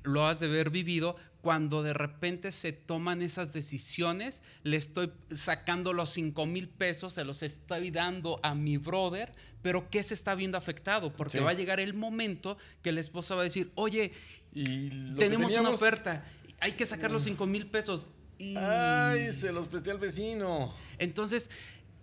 lo 0.03 0.27
has 0.27 0.41
de 0.41 0.47
haber 0.47 0.71
vivido 0.71 1.17
cuando 1.47 1.85
de 1.85 1.93
repente 1.93 2.51
se 2.51 2.73
toman 2.73 3.23
esas 3.23 3.53
decisiones, 3.53 4.43
le 4.65 4.77
estoy 4.77 5.13
sacando 5.31 5.93
los 5.93 6.11
5 6.11 6.45
mil 6.45 6.69
pesos, 6.69 7.13
se 7.13 7.25
los 7.25 7.45
estoy 7.45 7.93
dando 7.93 8.41
a 8.43 8.57
mi 8.57 8.79
brother, 8.79 9.33
pero 9.63 9.89
¿qué 9.89 10.03
se 10.03 10.15
está 10.15 10.35
viendo 10.35 10.59
afectado? 10.59 11.13
Porque 11.13 11.39
va 11.39 11.51
a 11.51 11.55
llegar 11.55 11.79
el 11.79 11.95
momento 11.95 12.59
que 12.83 12.91
la 12.91 12.99
esposa 12.99 13.37
va 13.37 13.43
a 13.43 13.45
decir, 13.45 13.71
oye, 13.77 14.11
tenemos 14.53 15.55
una 15.57 15.71
oferta, 15.71 16.25
hay 16.59 16.73
que 16.73 16.85
sacar 16.85 17.13
los 17.13 17.23
5 17.23 17.47
mil 17.47 17.67
pesos. 17.67 18.09
Y... 18.39 18.57
Ay, 18.57 19.33
se 19.33 19.53
los 19.53 19.69
presté 19.69 19.93
al 19.93 19.99
vecino. 19.99 20.75
Entonces, 20.99 21.49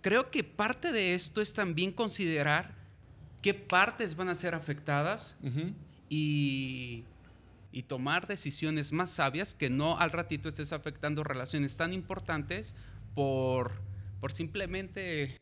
creo 0.00 0.30
que 0.30 0.42
parte 0.42 0.90
de 0.90 1.14
esto 1.14 1.42
es 1.42 1.52
también 1.52 1.92
considerar 1.92 2.83
qué 3.44 3.52
partes 3.52 4.16
van 4.16 4.30
a 4.30 4.34
ser 4.34 4.54
afectadas 4.54 5.36
y, 6.08 7.04
y, 7.72 7.82
tomar 7.82 8.26
decisiones 8.26 8.90
más 8.90 9.10
sabias 9.10 9.54
que 9.54 9.68
no 9.68 9.98
al 9.98 10.12
ratito 10.12 10.48
estés 10.48 10.72
afectando 10.72 11.22
relaciones 11.24 11.76
tan 11.76 11.92
importantes 11.92 12.74
por, 13.14 13.72
por 14.22 14.32
simplemente 14.32 15.36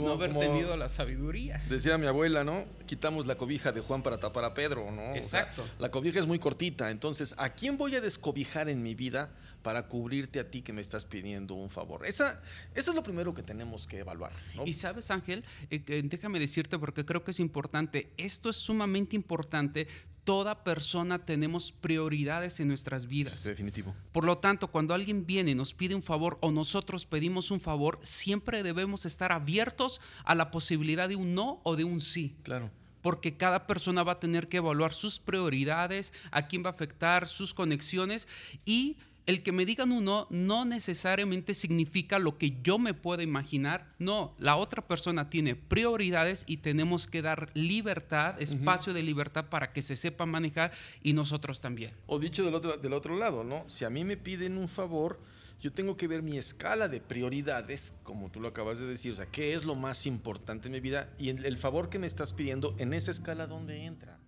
no 0.00 0.12
haber 0.12 0.32
tenido 0.32 0.74
la 0.78 0.88
sabiduría. 0.88 1.62
Decía 1.68 1.98
mi 1.98 2.06
abuela, 2.06 2.44
¿no? 2.44 2.64
Quitamos 2.86 3.26
la 3.26 3.34
cobija 3.36 3.72
de 3.72 3.82
Juan 3.82 4.02
para 4.02 4.18
tapar 4.18 4.44
a 4.44 4.54
Pedro, 4.54 4.90
¿no? 4.90 5.14
Exacto. 5.14 5.68
la 5.78 5.90
cobija 5.90 6.18
es 6.18 6.26
muy 6.26 6.38
cortita, 6.38 6.90
entonces, 6.90 7.34
¿a 7.36 7.50
quién 7.50 7.76
voy 7.76 7.94
a 7.94 8.00
descobijar 8.00 8.70
en 8.70 8.82
mi 8.82 8.94
vida 8.94 9.30
para 9.60 9.88
cubrirte 9.88 10.40
a 10.40 10.50
ti 10.50 10.62
que 10.62 10.72
me 10.72 10.80
estás 10.80 11.04
pidiendo 11.04 11.54
un 11.54 11.68
favor? 11.68 12.06
Esa, 12.06 12.40
eso 12.74 12.92
es 12.92 12.96
lo 12.96 13.02
primero 13.02 13.34
que 13.34 13.42
tenemos 13.42 13.86
que 13.86 13.98
evaluar. 13.98 14.32
Y 14.64 14.72
sabes, 14.72 15.10
Ángel, 15.10 15.44
eh, 15.70 16.02
déjame 16.02 16.38
decirte 16.38 16.78
porque 16.78 17.04
creo 17.04 17.22
que 17.22 17.32
es 17.32 17.40
importante, 17.40 18.12
esto 18.16 18.48
es 18.48 18.56
sumamente 18.56 19.14
importante 19.14 19.88
toda 20.24 20.62
persona 20.62 21.24
tenemos 21.24 21.72
prioridades 21.72 22.60
en 22.60 22.68
nuestras 22.68 23.06
vidas. 23.06 23.34
Es 23.34 23.44
definitivo. 23.44 23.94
Por 24.12 24.24
lo 24.24 24.38
tanto, 24.38 24.68
cuando 24.68 24.94
alguien 24.94 25.26
viene 25.26 25.52
y 25.52 25.54
nos 25.54 25.74
pide 25.74 25.94
un 25.94 26.02
favor 26.02 26.38
o 26.40 26.52
nosotros 26.52 27.06
pedimos 27.06 27.50
un 27.50 27.60
favor, 27.60 27.98
siempre 28.02 28.62
debemos 28.62 29.04
estar 29.04 29.32
abiertos 29.32 30.00
a 30.24 30.34
la 30.34 30.50
posibilidad 30.50 31.08
de 31.08 31.16
un 31.16 31.34
no 31.34 31.60
o 31.64 31.76
de 31.76 31.84
un 31.84 32.00
sí. 32.00 32.36
Claro. 32.42 32.70
Porque 33.00 33.36
cada 33.36 33.66
persona 33.66 34.04
va 34.04 34.12
a 34.12 34.20
tener 34.20 34.48
que 34.48 34.58
evaluar 34.58 34.94
sus 34.94 35.18
prioridades, 35.18 36.12
a 36.30 36.46
quién 36.46 36.64
va 36.64 36.68
a 36.68 36.72
afectar, 36.72 37.26
sus 37.28 37.52
conexiones 37.52 38.28
y 38.64 38.96
el 39.26 39.42
que 39.42 39.52
me 39.52 39.64
digan 39.64 39.92
uno 39.92 40.26
no 40.30 40.64
necesariamente 40.64 41.54
significa 41.54 42.18
lo 42.18 42.38
que 42.38 42.56
yo 42.62 42.78
me 42.78 42.94
puedo 42.94 43.22
imaginar. 43.22 43.92
No, 43.98 44.34
la 44.38 44.56
otra 44.56 44.86
persona 44.86 45.30
tiene 45.30 45.54
prioridades 45.54 46.44
y 46.46 46.58
tenemos 46.58 47.06
que 47.06 47.22
dar 47.22 47.50
libertad, 47.54 48.40
espacio 48.40 48.92
de 48.92 49.02
libertad 49.02 49.46
para 49.48 49.72
que 49.72 49.82
se 49.82 49.96
sepa 49.96 50.26
manejar 50.26 50.72
y 51.02 51.12
nosotros 51.12 51.60
también. 51.60 51.92
O 52.06 52.18
dicho 52.18 52.44
del 52.44 52.54
otro, 52.54 52.76
del 52.76 52.92
otro 52.92 53.16
lado, 53.16 53.44
¿no? 53.44 53.68
Si 53.68 53.84
a 53.84 53.90
mí 53.90 54.04
me 54.04 54.16
piden 54.16 54.58
un 54.58 54.68
favor, 54.68 55.20
yo 55.60 55.72
tengo 55.72 55.96
que 55.96 56.08
ver 56.08 56.22
mi 56.22 56.36
escala 56.36 56.88
de 56.88 57.00
prioridades, 57.00 57.94
como 58.02 58.30
tú 58.30 58.40
lo 58.40 58.48
acabas 58.48 58.80
de 58.80 58.86
decir, 58.86 59.12
o 59.12 59.16
sea, 59.16 59.26
qué 59.26 59.54
es 59.54 59.64
lo 59.64 59.76
más 59.76 60.06
importante 60.06 60.66
en 60.66 60.72
mi 60.72 60.80
vida 60.80 61.08
y 61.18 61.28
el, 61.28 61.44
el 61.44 61.56
favor 61.58 61.88
que 61.88 62.00
me 62.00 62.08
estás 62.08 62.32
pidiendo 62.32 62.74
en 62.78 62.92
esa 62.92 63.12
escala, 63.12 63.46
¿dónde 63.46 63.84
entra? 63.84 64.18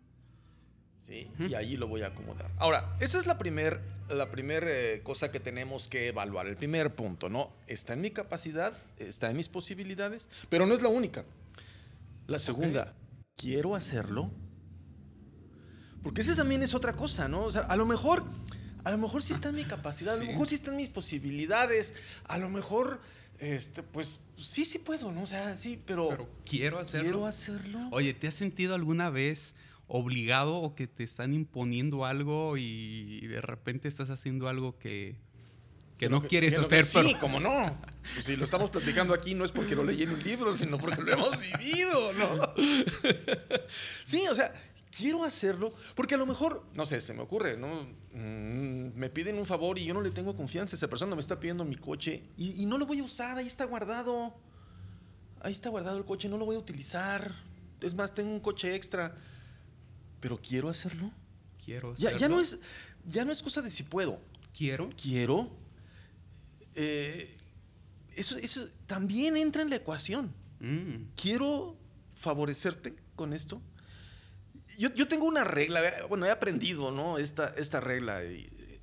¿Sí? 1.07 1.29
Y 1.39 1.55
ahí 1.55 1.77
lo 1.77 1.89
voy 1.89 2.03
a 2.03 2.09
acomodar. 2.09 2.51
Ahora, 2.59 2.97
esa 3.01 3.19
es 3.19 3.27
la 3.27 3.39
primera 3.39 3.81
la 4.09 4.31
primer, 4.31 4.65
eh, 4.67 5.01
cosa 5.03 5.31
que 5.31 5.41
tenemos 5.41 5.89
que 5.89 6.09
evaluar, 6.09 6.47
el 6.47 6.57
primer 6.57 6.95
punto, 6.95 7.29
¿no? 7.29 7.51
Está 7.67 7.95
en 7.95 8.03
mi 8.03 8.11
capacidad, 8.11 8.77
está 8.99 9.31
en 9.31 9.37
mis 9.37 9.49
posibilidades, 9.49 10.29
pero 10.49 10.67
no 10.67 10.75
es 10.75 10.83
la 10.83 10.89
única. 10.89 11.25
La 12.27 12.39
segunda, 12.39 12.95
¿quiero 13.37 13.75
hacerlo? 13.75 14.31
Porque 16.03 16.21
esa 16.21 16.37
también 16.37 16.63
es 16.63 16.75
otra 16.75 16.93
cosa, 16.93 17.29
¿no? 17.29 17.45
O 17.45 17.51
sea, 17.51 17.63
a 17.63 17.77
lo 17.77 17.87
mejor, 17.87 18.25
a 18.85 18.91
lo 18.91 18.99
mejor 18.99 19.23
sí 19.23 19.33
está 19.33 19.49
en 19.49 19.57
mi 19.57 19.65
capacidad, 19.65 20.15
a 20.15 20.19
lo 20.19 20.27
mejor 20.27 20.49
sí 20.49 20.55
están 20.55 20.77
mis 20.77 20.91
posibilidades, 20.91 21.95
a 22.25 22.37
lo 22.37 22.51
mejor, 22.51 23.01
este, 23.39 23.83
pues 23.83 24.21
sí, 24.37 24.67
sí 24.67 24.79
puedo, 24.79 25.13
¿no? 25.13 25.23
O 25.23 25.27
sea, 25.27 25.57
sí, 25.57 25.83
pero... 25.85 26.09
Pero 26.11 26.29
quiero 26.45 26.79
hacerlo. 26.79 27.05
¿Quiero 27.05 27.27
hacerlo? 27.27 27.89
Oye, 27.91 28.13
¿te 28.13 28.27
has 28.27 28.35
sentido 28.35 28.75
alguna 28.75 29.09
vez 29.09 29.55
obligado 29.87 30.57
o 30.57 30.75
que 30.75 30.87
te 30.87 31.05
están 31.05 31.35
imponiendo 31.35 32.05
algo 32.05 32.57
y 32.57 33.27
de 33.27 33.41
repente 33.41 33.89
estás 33.89 34.11
haciendo 34.11 34.49
algo 34.49 34.79
que, 34.79 35.17
que 35.99 36.09
no 36.09 36.23
quieres 36.23 36.57
hacer. 36.59 36.85
Sí, 36.85 37.15
como 37.21 37.41
no. 37.41 37.77
Pues 38.15 38.27
si 38.27 38.37
lo 38.37 38.45
estamos 38.45 38.71
platicando 38.71 39.15
aquí 39.15 39.35
no 39.35 39.45
es 39.45 39.53
porque 39.53 39.75
lo 39.75 39.85
leí 39.85 40.03
en 40.03 40.11
un 40.11 40.23
libro, 40.23 40.55
sino 40.55 40.79
porque 40.79 41.03
lo 41.03 41.13
hemos 41.13 41.39
vivido, 41.41 42.13
¿no? 42.15 42.55
sí, 44.05 44.27
o 44.29 44.35
sea, 44.35 44.53
quiero 44.97 45.25
hacerlo 45.25 45.73
porque 45.95 46.15
a 46.15 46.19
lo 46.19 46.27
mejor, 46.27 46.65
no 46.75 46.87
sé, 46.87 47.01
se 47.01 47.15
me 47.15 47.23
ocurre, 47.23 47.57
¿no? 47.57 47.85
Mm, 48.13 48.97
me 48.97 49.11
piden 49.11 49.39
un 49.39 49.47
favor 49.47 49.79
y 49.79 49.85
yo 49.85 49.95
no 49.95 50.01
le 50.01 50.11
tengo 50.11 50.37
confianza. 50.37 50.75
Esa 50.77 50.89
persona 50.89 51.15
me 51.15 51.21
está 51.21 51.39
pidiendo 51.39 51.65
mi 51.65 51.77
coche 51.77 52.25
y, 52.37 52.61
y 52.63 52.67
no 52.67 52.79
lo 52.79 52.87
voy 52.87 52.99
a 53.01 53.05
usar, 53.05 53.39
ahí 53.39 53.47
está 53.47 53.65
guardado. 53.65 54.35
Ahí 55.41 55.53
está 55.53 55.69
guardado 55.69 55.99
el 55.99 56.05
coche, 56.05 56.29
no 56.29 56.39
lo 56.39 56.47
voy 56.47 56.57
a 56.57 56.59
utilizar. 56.59 57.35
Es 57.81 57.95
más, 57.95 58.15
tengo 58.15 58.31
un 58.31 58.41
coche 58.41 58.75
extra 58.75 59.15
pero 60.25 60.39
quiero 60.39 60.71
hacerlo. 60.71 61.11
Quiero 61.63 61.93
hacerlo. 61.93 62.13
Ya, 62.13 62.19
ya, 62.19 62.29
no, 62.31 62.41
es, 62.41 62.59
ya 63.05 63.27
no 63.27 63.33
es 63.33 63.43
cosa 63.43 63.61
de 63.61 63.71
si 63.71 63.83
puedo. 63.83 64.19
Quiero. 64.57 64.89
Quiero. 64.97 65.51
Eh, 66.75 67.37
eso, 68.17 68.39
eso 68.39 68.67
también 68.87 69.37
entra 69.37 69.61
en 69.61 69.69
la 69.69 69.77
ecuación. 69.77 70.33
Mm. 70.61 71.11
Quiero 71.15 71.77
favorecerte 72.15 72.95
con 73.15 73.35
esto. 73.35 73.61
Yo, 74.79 74.95
yo, 74.95 75.07
tengo 75.09 75.27
una 75.27 75.45
regla, 75.45 75.83
bueno, 76.09 76.25
he 76.25 76.31
aprendido, 76.31 76.91
¿no? 76.91 77.19
Esta, 77.19 77.49
esta 77.59 77.81
regla. 77.81 78.23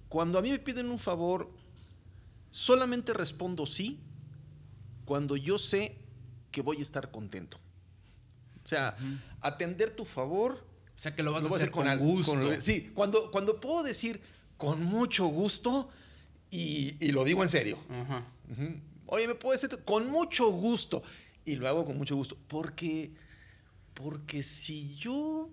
Cuando 0.09 0.37
a 0.37 0.43
mí 0.43 0.51
me 0.51 0.59
piden 0.59 0.91
un 0.91 0.99
favor, 0.99 1.51
solamente 2.51 3.15
respondo 3.15 3.65
sí 3.65 3.99
cuando 5.05 5.35
yo 5.35 5.57
sé 5.57 5.97
que 6.51 6.61
voy 6.61 6.77
a 6.77 6.81
estar 6.83 7.09
contento. 7.09 7.57
O 8.63 8.67
sea, 8.69 8.95
atender 9.41 9.89
tu 9.89 10.05
favor 10.05 10.69
o 11.01 11.03
sea, 11.03 11.15
que 11.15 11.23
lo 11.23 11.31
vas 11.31 11.43
a 11.43 11.47
hacer, 11.47 11.71
con, 11.71 11.97
gusto. 11.97 12.61
sí, 12.61 12.91
cuando, 12.93 13.31
cuando 13.31 13.59
puedo 13.59 13.81
decir 13.81 14.21
con 14.55 14.83
mucho 14.83 15.25
gusto 15.25 15.89
y, 16.51 16.93
lo 17.11 17.23
digo 17.23 17.41
en 17.41 17.49
serio. 17.49 17.79
Oye, 19.07 19.27
me 19.27 19.33
puedo 19.33 19.53
decir 19.53 19.79
con 19.83 20.11
mucho 20.11 20.51
gusto 20.51 21.01
y 21.43 21.55
lo 21.55 21.67
hago 21.67 21.85
con 21.85 21.97
mucho 21.97 22.15
gusto. 22.15 22.37
Porque, 22.47 23.09
porque 23.95 24.43
si 24.43 24.95
yo 24.95 25.49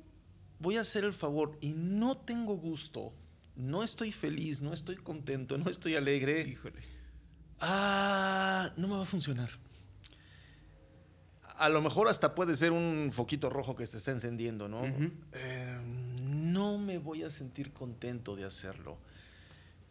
voy 0.59 0.77
a 0.77 0.83
hacer 0.83 1.05
el 1.05 1.15
favor 1.15 1.57
y 1.63 1.73
no 1.73 2.19
tengo 2.19 2.55
gusto, 2.55 3.15
no 3.57 3.83
estoy 3.83 4.13
feliz, 4.13 4.61
no 4.61 4.75
estoy 4.75 4.97
contento, 4.97 5.57
no 5.57 5.71
estoy 5.71 5.95
alegre. 5.95 6.47
Híjole. 6.47 6.83
Ah, 7.59 8.75
no 8.77 8.87
me 8.87 8.97
va 8.97 9.05
a 9.05 9.07
funcionar 9.07 9.49
a 11.59 11.69
lo 11.69 11.83
mejor 11.83 12.09
hasta 12.09 12.35
puede 12.35 12.55
ser 12.57 12.73
un 12.73 13.11
foquito 13.13 13.51
rojo 13.51 13.75
que 13.75 13.85
se 13.87 13.99
está 13.99 14.13
encendiendo, 14.13 14.69
¿no? 14.69 14.83
Eh, 15.33 15.79
no 16.23 16.79
me 16.79 16.99
voy 16.99 17.25
a 17.25 17.31
sentir 17.31 17.73
contento 17.73 18.37
de 18.37 18.45
hacerlo. 18.45 18.97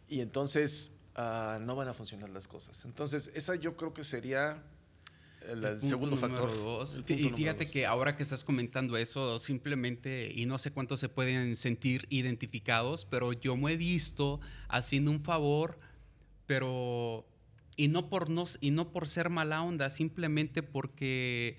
Y 0.08 0.20
entonces 0.20 0.98
ah, 1.14 1.58
no 1.60 1.76
van 1.76 1.88
a 1.88 1.94
funcionar 1.94 2.30
las 2.30 2.48
cosas. 2.48 2.84
Entonces, 2.84 3.30
esa 3.34 3.54
yo 3.54 3.76
creo 3.76 3.92
que 3.92 4.02
sería 4.02 4.62
el, 5.46 5.80
segundo 5.80 6.16
factor. 6.16 6.50
y 7.06 7.28
fíjate 7.30 7.70
que 7.70 7.86
ahora 7.86 8.16
que 8.16 8.22
estás 8.22 8.44
comentando 8.44 8.96
eso, 8.96 9.38
simplemente, 9.38 10.30
y 10.34 10.46
no 10.46 10.58
sé 10.58 10.72
cuántos 10.72 11.00
se 11.00 11.08
pueden 11.08 11.54
sentir 11.56 12.06
identificados, 12.10 13.04
pero 13.04 13.32
yo 13.32 13.56
me 13.56 13.72
he 13.72 13.76
visto 13.76 14.40
haciendo 14.68 15.10
un 15.10 15.22
favor, 15.22 15.78
pero 16.46 17.26
y 17.78 17.86
no 17.86 18.10
por, 18.10 18.28
no, 18.28 18.44
y 18.60 18.72
no 18.72 18.90
por 18.90 19.06
ser 19.06 19.30
mala 19.30 19.62
onda, 19.62 19.88
simplemente 19.88 20.64
porque 20.64 21.56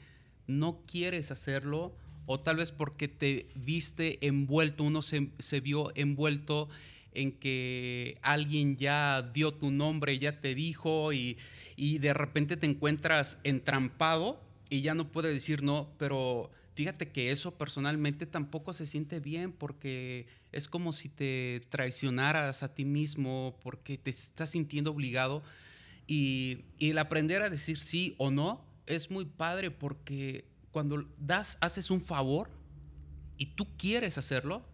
no 0.47 0.81
quieres 0.85 1.31
hacerlo 1.31 1.95
o 2.25 2.41
tal 2.41 2.57
vez 2.57 2.73
porque 2.73 3.07
te 3.07 3.47
viste 3.55 4.27
envuelto, 4.27 4.83
uno 4.83 5.01
se, 5.01 5.61
vio 5.61 5.93
envuelto 5.95 6.67
en 7.13 7.31
que 7.31 8.17
alguien 8.21 8.75
ya 8.75 9.31
dio 9.33 9.53
tu 9.53 9.71
nombre, 9.71 10.19
ya 10.19 10.41
te 10.41 10.53
dijo 10.55 11.13
y, 11.13 11.37
y, 11.77 11.99
de 11.99 12.13
repente 12.13 12.57
te 12.57 12.65
encuentras 12.65 13.37
entrampado 13.45 14.41
y 14.69 14.81
ya 14.81 14.95
no 14.95 15.13
puedes 15.13 15.33
decir 15.33 15.63
no, 15.63 15.89
pero 15.97 16.51
fíjate 16.75 17.11
que 17.11 17.31
eso 17.31 17.57
personalmente 17.57 18.25
tampoco 18.25 18.73
se 18.73 18.85
siente 18.85 19.21
bien 19.21 19.53
porque 19.53 20.27
es 20.51 20.67
como 20.67 20.91
si 20.91 21.07
te 21.07 21.61
traicionaras 21.69 22.61
a 22.61 22.73
ti 22.73 22.83
mismo 22.83 23.57
porque 23.63 23.97
te 23.97 24.09
estás 24.09 24.49
sintiendo 24.49 24.91
obligado 24.91 25.43
y, 26.09 26.65
el 26.79 26.97
aprender 26.97 27.43
a 27.43 27.51
decir 27.51 27.77
sí 27.77 28.15
o 28.17 28.31
no 28.31 28.65
es 28.87 29.11
muy 29.11 29.25
padre 29.25 29.69
porque 29.69 30.45
cuando 30.71 31.05
das, 31.19 31.59
haces 31.61 31.91
un 31.91 32.01
favor 32.01 32.49
y 33.37 33.45
tú 33.53 33.67
quieres 33.77 34.17
hacerlo, 34.17 34.65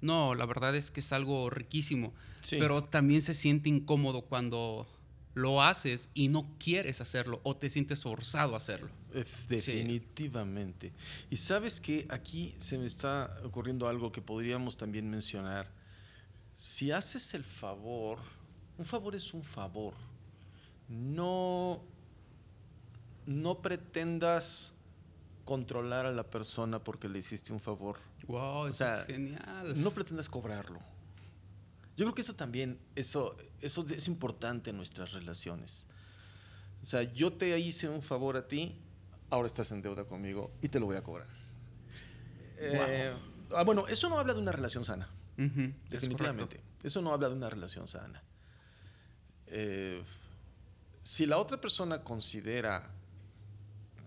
no, 0.00 0.34
la 0.34 0.46
verdad 0.46 0.74
es 0.74 0.90
que 0.90 1.00
es 1.00 1.12
algo 1.12 1.50
riquísimo. 1.50 2.14
Pero 2.48 2.82
también 2.82 3.20
se 3.20 3.34
siente 3.34 3.68
incómodo 3.68 4.22
cuando 4.22 4.88
lo 5.34 5.62
haces 5.62 6.08
y 6.14 6.28
no 6.28 6.56
quieres 6.58 7.02
hacerlo 7.02 7.40
o 7.42 7.54
te 7.54 7.68
sientes 7.68 8.02
forzado 8.02 8.54
a 8.54 8.56
hacerlo. 8.56 8.88
Definitivamente. 9.48 10.94
Y 11.28 11.36
sabes 11.36 11.78
que 11.78 12.06
aquí 12.08 12.54
se 12.56 12.78
me 12.78 12.86
está 12.86 13.38
ocurriendo 13.44 13.86
algo 13.86 14.10
que 14.10 14.22
podríamos 14.22 14.78
también 14.78 15.10
mencionar. 15.10 15.70
Si 16.52 16.90
haces 16.90 17.34
el 17.34 17.44
favor, 17.44 18.18
un 18.78 18.86
favor 18.86 19.14
es 19.14 19.34
un 19.34 19.42
favor 19.42 19.94
no, 20.90 21.80
no 23.26 23.62
pretendas 23.62 24.74
controlar 25.44 26.04
a 26.04 26.12
la 26.12 26.24
persona 26.24 26.82
porque 26.82 27.08
le 27.08 27.20
hiciste 27.20 27.52
un 27.52 27.60
favor. 27.60 27.98
Wow, 28.26 28.66
eso 28.66 28.84
es 28.84 29.04
genial. 29.06 29.80
No 29.80 29.92
pretendas 29.92 30.28
cobrarlo. 30.28 30.80
Yo 31.96 32.04
creo 32.06 32.14
que 32.14 32.22
eso 32.22 32.34
también, 32.34 32.78
eso, 32.94 33.36
eso 33.60 33.86
es 33.88 34.08
importante 34.08 34.70
en 34.70 34.76
nuestras 34.76 35.12
relaciones. 35.12 35.86
O 36.82 36.86
sea, 36.86 37.02
yo 37.02 37.32
te 37.32 37.58
hice 37.58 37.88
un 37.88 38.02
favor 38.02 38.36
a 38.36 38.48
ti, 38.48 38.76
ahora 39.28 39.46
estás 39.46 39.70
en 39.72 39.82
deuda 39.82 40.04
conmigo 40.04 40.50
y 40.62 40.68
te 40.68 40.80
lo 40.80 40.86
voy 40.86 40.96
a 40.96 41.02
cobrar. 41.02 41.28
Eh, 42.58 43.12
ah, 43.54 43.62
bueno, 43.64 43.86
eso 43.86 44.08
no 44.08 44.18
habla 44.18 44.34
de 44.34 44.40
una 44.40 44.52
relación 44.52 44.84
sana. 44.84 45.08
definitivamente. 45.36 46.60
Eso 46.82 47.00
no 47.02 47.12
habla 47.12 47.28
de 47.28 47.34
una 47.34 47.50
relación 47.50 47.86
sana. 47.86 48.22
Eh, 49.46 50.02
si 51.02 51.26
la 51.26 51.38
otra 51.38 51.60
persona 51.60 52.02
considera 52.02 52.82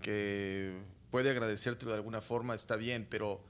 que 0.02 0.82
puede 1.10 1.30
agradecértelo 1.30 1.92
de 1.92 1.98
alguna 1.98 2.22
forma, 2.22 2.56
está 2.56 2.76
bien, 2.76 3.08
pero 3.10 3.42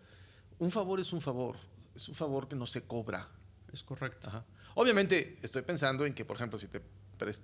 un 0.60 0.72
favor 0.72 1.00
es 1.00 1.12
un 1.14 1.22
favor, 1.22 1.58
es 1.96 2.08
un 2.08 2.16
favor 2.16 2.48
que 2.48 2.56
no 2.56 2.68
se 2.68 2.84
cobra. 2.84 3.28
Es 3.72 3.84
correcto. 3.84 4.30
Obviamente 4.76 5.40
estoy 5.42 5.64
pensando 5.64 6.06
en 6.06 6.14
que, 6.14 6.26
por 6.26 6.38
ejemplo, 6.38 6.60
si, 6.60 6.68
te 6.68 6.82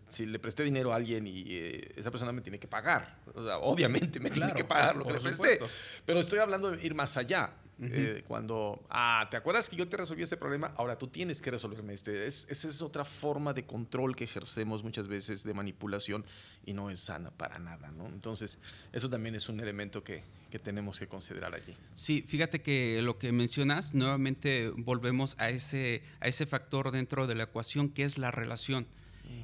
si 0.09 0.25
le 0.25 0.39
presté 0.39 0.63
dinero 0.63 0.91
a 0.91 0.95
alguien 0.95 1.25
y 1.25 1.43
eh, 1.47 1.93
esa 1.95 2.11
persona 2.11 2.31
me 2.31 2.41
tiene 2.41 2.59
que 2.59 2.67
pagar, 2.67 3.17
obviamente 3.61 4.19
me 4.19 4.29
tiene 4.29 4.53
que 4.53 4.63
pagar 4.63 4.95
lo 4.97 5.05
que 5.05 5.13
le 5.13 5.19
presté, 5.19 5.59
pero 6.05 6.19
estoy 6.19 6.39
hablando 6.39 6.71
de 6.71 6.85
ir 6.85 6.93
más 6.93 7.17
allá. 7.17 7.53
Eh, 7.81 8.23
cuando, 8.27 8.85
ah, 8.89 9.27
¿te 9.31 9.37
acuerdas 9.37 9.69
que 9.69 9.75
yo 9.75 9.87
te 9.87 9.97
resolví 9.97 10.23
este 10.23 10.37
problema? 10.37 10.73
Ahora 10.75 10.97
tú 10.97 11.07
tienes 11.07 11.41
que 11.41 11.51
resolverme 11.51 11.93
este. 11.93 12.25
Es, 12.25 12.47
esa 12.49 12.67
es 12.67 12.81
otra 12.81 13.05
forma 13.05 13.53
de 13.53 13.65
control 13.65 14.15
que 14.15 14.25
ejercemos 14.25 14.83
muchas 14.83 15.07
veces 15.07 15.43
de 15.43 15.53
manipulación 15.53 16.25
y 16.65 16.73
no 16.73 16.89
es 16.89 16.99
sana 16.99 17.31
para 17.31 17.57
nada, 17.59 17.91
¿no? 17.91 18.07
Entonces, 18.07 18.61
eso 18.91 19.09
también 19.09 19.35
es 19.35 19.47
un 19.47 19.59
elemento 19.59 20.03
que, 20.03 20.23
que 20.49 20.59
tenemos 20.59 20.99
que 20.99 21.07
considerar 21.07 21.55
allí. 21.55 21.73
Sí, 21.95 22.23
fíjate 22.27 22.61
que 22.61 23.01
lo 23.01 23.17
que 23.17 23.31
mencionas, 23.31 23.93
nuevamente 23.93 24.69
volvemos 24.75 25.35
a 25.37 25.49
ese, 25.49 26.03
a 26.19 26.27
ese 26.27 26.45
factor 26.45 26.91
dentro 26.91 27.27
de 27.27 27.35
la 27.35 27.43
ecuación 27.43 27.89
que 27.89 28.03
es 28.03 28.17
la 28.17 28.31
relación. 28.31 28.87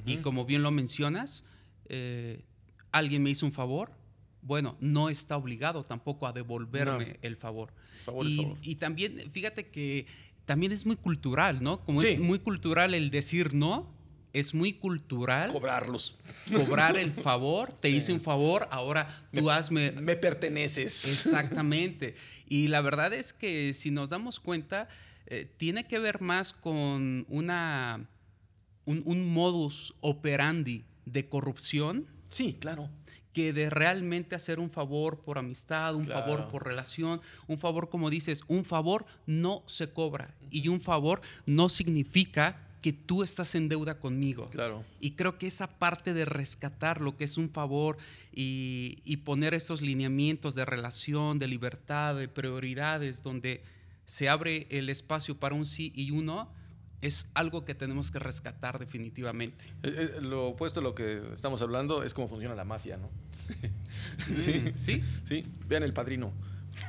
Y 0.04 0.18
como 0.18 0.46
bien 0.46 0.64
lo 0.64 0.72
mencionas, 0.72 1.44
eh, 1.90 2.44
alguien 2.92 3.22
me 3.22 3.30
hizo 3.30 3.46
un 3.46 3.52
favor, 3.52 3.92
bueno, 4.46 4.78
no 4.80 5.10
está 5.10 5.36
obligado 5.38 5.86
tampoco 5.86 6.28
a 6.28 6.32
devolverme 6.32 7.18
el 7.24 7.36
favor. 7.36 7.74
y, 8.62 8.76
también, 8.76 9.30
fíjate 9.32 9.68
que 9.68 10.06
también 10.46 10.72
es 10.72 10.86
muy 10.86 10.96
cultural, 10.96 11.64
¿no? 11.64 11.84
Como 11.84 12.02
es 12.04 12.20
muy 12.20 12.38
cultural 12.40 12.94
el 12.94 13.10
decir 13.10 13.56
no, 13.56 13.92
es 14.34 14.54
muy 14.54 14.74
cultural. 14.74 15.52
Cobrarlos. 15.52 16.20
Cobrar 16.54 16.96
el 16.96 17.12
favor. 17.14 17.74
Te 17.74 17.90
hice 17.98 18.14
un 18.14 18.22
favor, 18.22 18.68
ahora 18.70 19.26
tú 19.34 19.50
hazme. 19.50 19.94
Me 19.94 20.16
perteneces. 20.16 21.26
Exactamente. 21.26 22.16
Y 22.48 22.68
la 22.68 22.82
verdad 22.82 23.12
es 23.12 23.34
que 23.34 23.74
si 23.74 23.90
nos 23.90 24.08
damos 24.10 24.40
cuenta, 24.40 24.88
eh, 25.26 25.52
tiene 25.58 25.88
que 25.88 25.98
ver 25.98 26.22
más 26.22 26.54
con 26.54 27.26
una, 27.28 28.08
un 28.86 29.34
modus 29.34 29.96
operandi 30.02 30.86
de 31.08 31.28
corrupción. 31.28 32.06
Sí, 32.30 32.54
claro 32.60 32.92
que 33.36 33.52
de 33.52 33.70
realmente 33.70 34.34
hacer 34.34 34.62
un 34.62 34.70
favor 34.70 35.20
por 35.20 35.38
amistad, 35.38 35.94
un 35.94 36.06
favor 36.06 36.48
por 36.48 36.66
relación, 36.66 37.20
un 37.48 37.60
favor, 37.60 37.90
como 37.90 38.10
dices, 38.10 38.44
un 38.48 38.64
favor 38.64 39.06
no 39.28 39.62
se 39.66 39.90
cobra 39.90 40.34
y 40.50 40.70
un 40.70 40.80
favor 40.80 41.20
no 41.46 41.68
significa 41.68 42.62
que 42.82 42.94
tú 42.94 43.24
estás 43.24 43.54
en 43.56 43.68
deuda 43.68 44.00
conmigo. 44.00 44.50
Claro. 44.52 44.86
Y 45.02 45.12
creo 45.12 45.38
que 45.38 45.48
esa 45.48 45.68
parte 45.68 46.14
de 46.14 46.24
rescatar 46.24 47.02
lo 47.02 47.18
que 47.18 47.26
es 47.26 47.38
un 47.38 47.50
favor 47.50 47.98
y, 48.34 49.00
y 49.04 49.18
poner 49.18 49.54
estos 49.54 49.82
lineamientos 49.82 50.56
de 50.56 50.64
relación, 50.64 51.38
de 51.38 51.50
libertad, 51.50 52.16
de 52.16 52.30
prioridades, 52.30 53.22
donde 53.22 53.62
se 54.06 54.30
abre 54.30 54.66
el 54.70 54.88
espacio 54.88 55.36
para 55.36 55.56
un 55.56 55.66
sí 55.66 55.92
y 55.94 56.12
un 56.12 56.28
no, 56.28 56.50
es 57.06 57.28
algo 57.34 57.66
que 57.66 57.76
tenemos 57.76 58.12
que 58.12 58.20
rescatar 58.20 58.80
definitivamente. 58.80 59.66
Eh, 59.84 60.16
eh, 60.18 60.22
lo 60.22 60.48
opuesto 60.48 60.80
a 60.80 60.84
lo 60.84 60.96
que 60.96 61.22
estamos 61.34 61.62
hablando 61.62 62.04
es 62.04 62.14
cómo 62.14 62.28
funciona 62.28 62.56
la 62.56 62.66
mafia, 62.66 62.98
¿no? 62.98 63.10
Sí, 64.44 64.74
sí, 64.76 65.04
sí. 65.24 65.46
Vean 65.68 65.84
el 65.84 65.94
padrino 65.94 66.34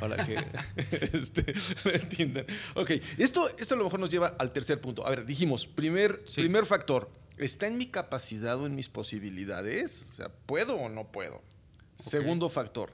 para 0.01 0.25
que 0.25 0.37
este, 1.13 1.55
entiendan. 1.93 2.47
Ok, 2.75 2.93
esto, 3.19 3.49
esto 3.59 3.75
a 3.75 3.79
lo 3.79 3.85
mejor 3.85 4.01
nos 4.01 4.11
lleva 4.11 4.29
al 4.39 4.53
tercer 4.53 4.81
punto. 4.81 5.07
A 5.07 5.11
ver, 5.11 5.25
dijimos, 5.25 5.67
primer, 5.67 6.25
primer 6.35 6.67
factor, 6.67 7.11
¿está 7.39 7.67
en 7.67 7.79
mi 7.79 7.87
capacidad 7.87 8.61
o 8.61 8.67
en 8.67 8.75
mis 8.75 8.89
posibilidades? 8.89 10.07
O 10.11 10.13
sea, 10.15 10.29
¿puedo 10.47 10.77
o 10.77 10.89
no 10.89 11.11
puedo? 11.11 11.43
Segundo 11.99 12.49
factor, 12.49 12.93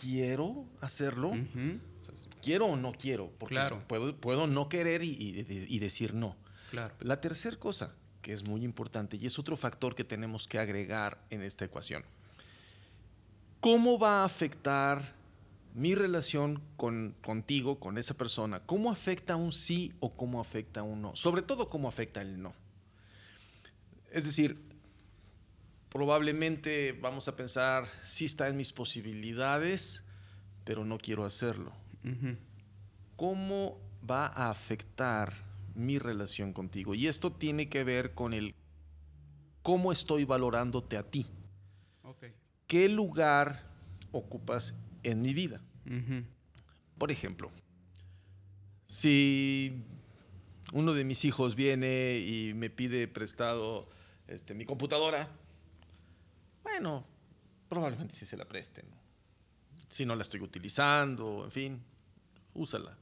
¿quiero 0.00 0.66
hacerlo? 0.80 1.32
¿Quiero 2.40 2.66
o 2.66 2.76
no 2.76 2.92
quiero? 2.92 3.32
Porque 3.38 3.56
claro. 3.56 3.82
puedo, 3.88 4.16
puedo 4.16 4.46
no 4.46 4.68
querer 4.68 5.02
y 5.02 5.78
decir 5.78 6.14
no. 6.14 6.36
La 7.00 7.20
tercera 7.20 7.56
cosa, 7.56 7.94
que 8.20 8.32
es 8.32 8.44
muy 8.44 8.64
importante 8.64 9.16
y 9.16 9.26
es 9.26 9.38
otro 9.38 9.56
factor 9.56 9.94
que 9.94 10.04
tenemos 10.04 10.48
que 10.48 10.58
agregar 10.58 11.24
en 11.30 11.42
esta 11.42 11.64
ecuación. 11.64 12.04
¿Cómo 13.64 13.98
va 13.98 14.20
a 14.20 14.24
afectar 14.26 15.14
mi 15.72 15.94
relación 15.94 16.60
con, 16.76 17.16
contigo, 17.22 17.80
con 17.80 17.96
esa 17.96 18.12
persona? 18.12 18.60
¿Cómo 18.60 18.90
afecta 18.90 19.36
un 19.36 19.52
sí 19.52 19.94
o 20.00 20.14
cómo 20.14 20.38
afecta 20.38 20.82
un 20.82 21.00
no? 21.00 21.16
Sobre 21.16 21.40
todo, 21.40 21.70
¿cómo 21.70 21.88
afecta 21.88 22.20
el 22.20 22.42
no? 22.42 22.52
Es 24.12 24.26
decir, 24.26 24.58
probablemente 25.88 26.92
vamos 26.92 27.26
a 27.26 27.36
pensar, 27.36 27.86
sí 28.02 28.26
está 28.26 28.48
en 28.48 28.58
mis 28.58 28.70
posibilidades, 28.70 30.04
pero 30.64 30.84
no 30.84 30.98
quiero 30.98 31.24
hacerlo. 31.24 31.72
¿Cómo 33.16 33.80
va 34.06 34.26
a 34.26 34.50
afectar 34.50 35.32
mi 35.74 35.98
relación 35.98 36.52
contigo. 36.52 36.94
Y 36.94 37.06
esto 37.06 37.32
tiene 37.32 37.70
que 37.70 37.82
ver 37.82 38.12
con 38.12 38.34
el 38.34 38.54
cómo 39.62 39.90
estoy 39.90 40.26
valorándote 40.26 40.98
a 40.98 41.10
ti. 41.10 41.26
¿Qué 42.74 42.88
lugar 42.88 43.62
ocupas 44.10 44.74
en 45.04 45.22
mi 45.22 45.32
vida? 45.32 45.60
Por 46.98 47.12
ejemplo, 47.12 47.52
si 48.88 49.84
uno 50.72 50.92
de 50.92 51.04
mis 51.04 51.24
hijos 51.24 51.54
viene 51.54 52.18
y 52.18 52.52
me 52.52 52.70
pide 52.70 53.06
prestado 53.06 53.88
este, 54.26 54.54
mi 54.54 54.64
computadora, 54.64 55.28
bueno, 56.64 57.06
probablemente 57.68 58.16
sí 58.16 58.26
se 58.26 58.36
la 58.36 58.44
presten. 58.44 58.86
Si 59.88 60.04
no 60.04 60.16
la 60.16 60.22
estoy 60.22 60.40
utilizando, 60.40 61.44
en 61.44 61.52
fin, 61.52 61.80
úsala. 62.54 62.98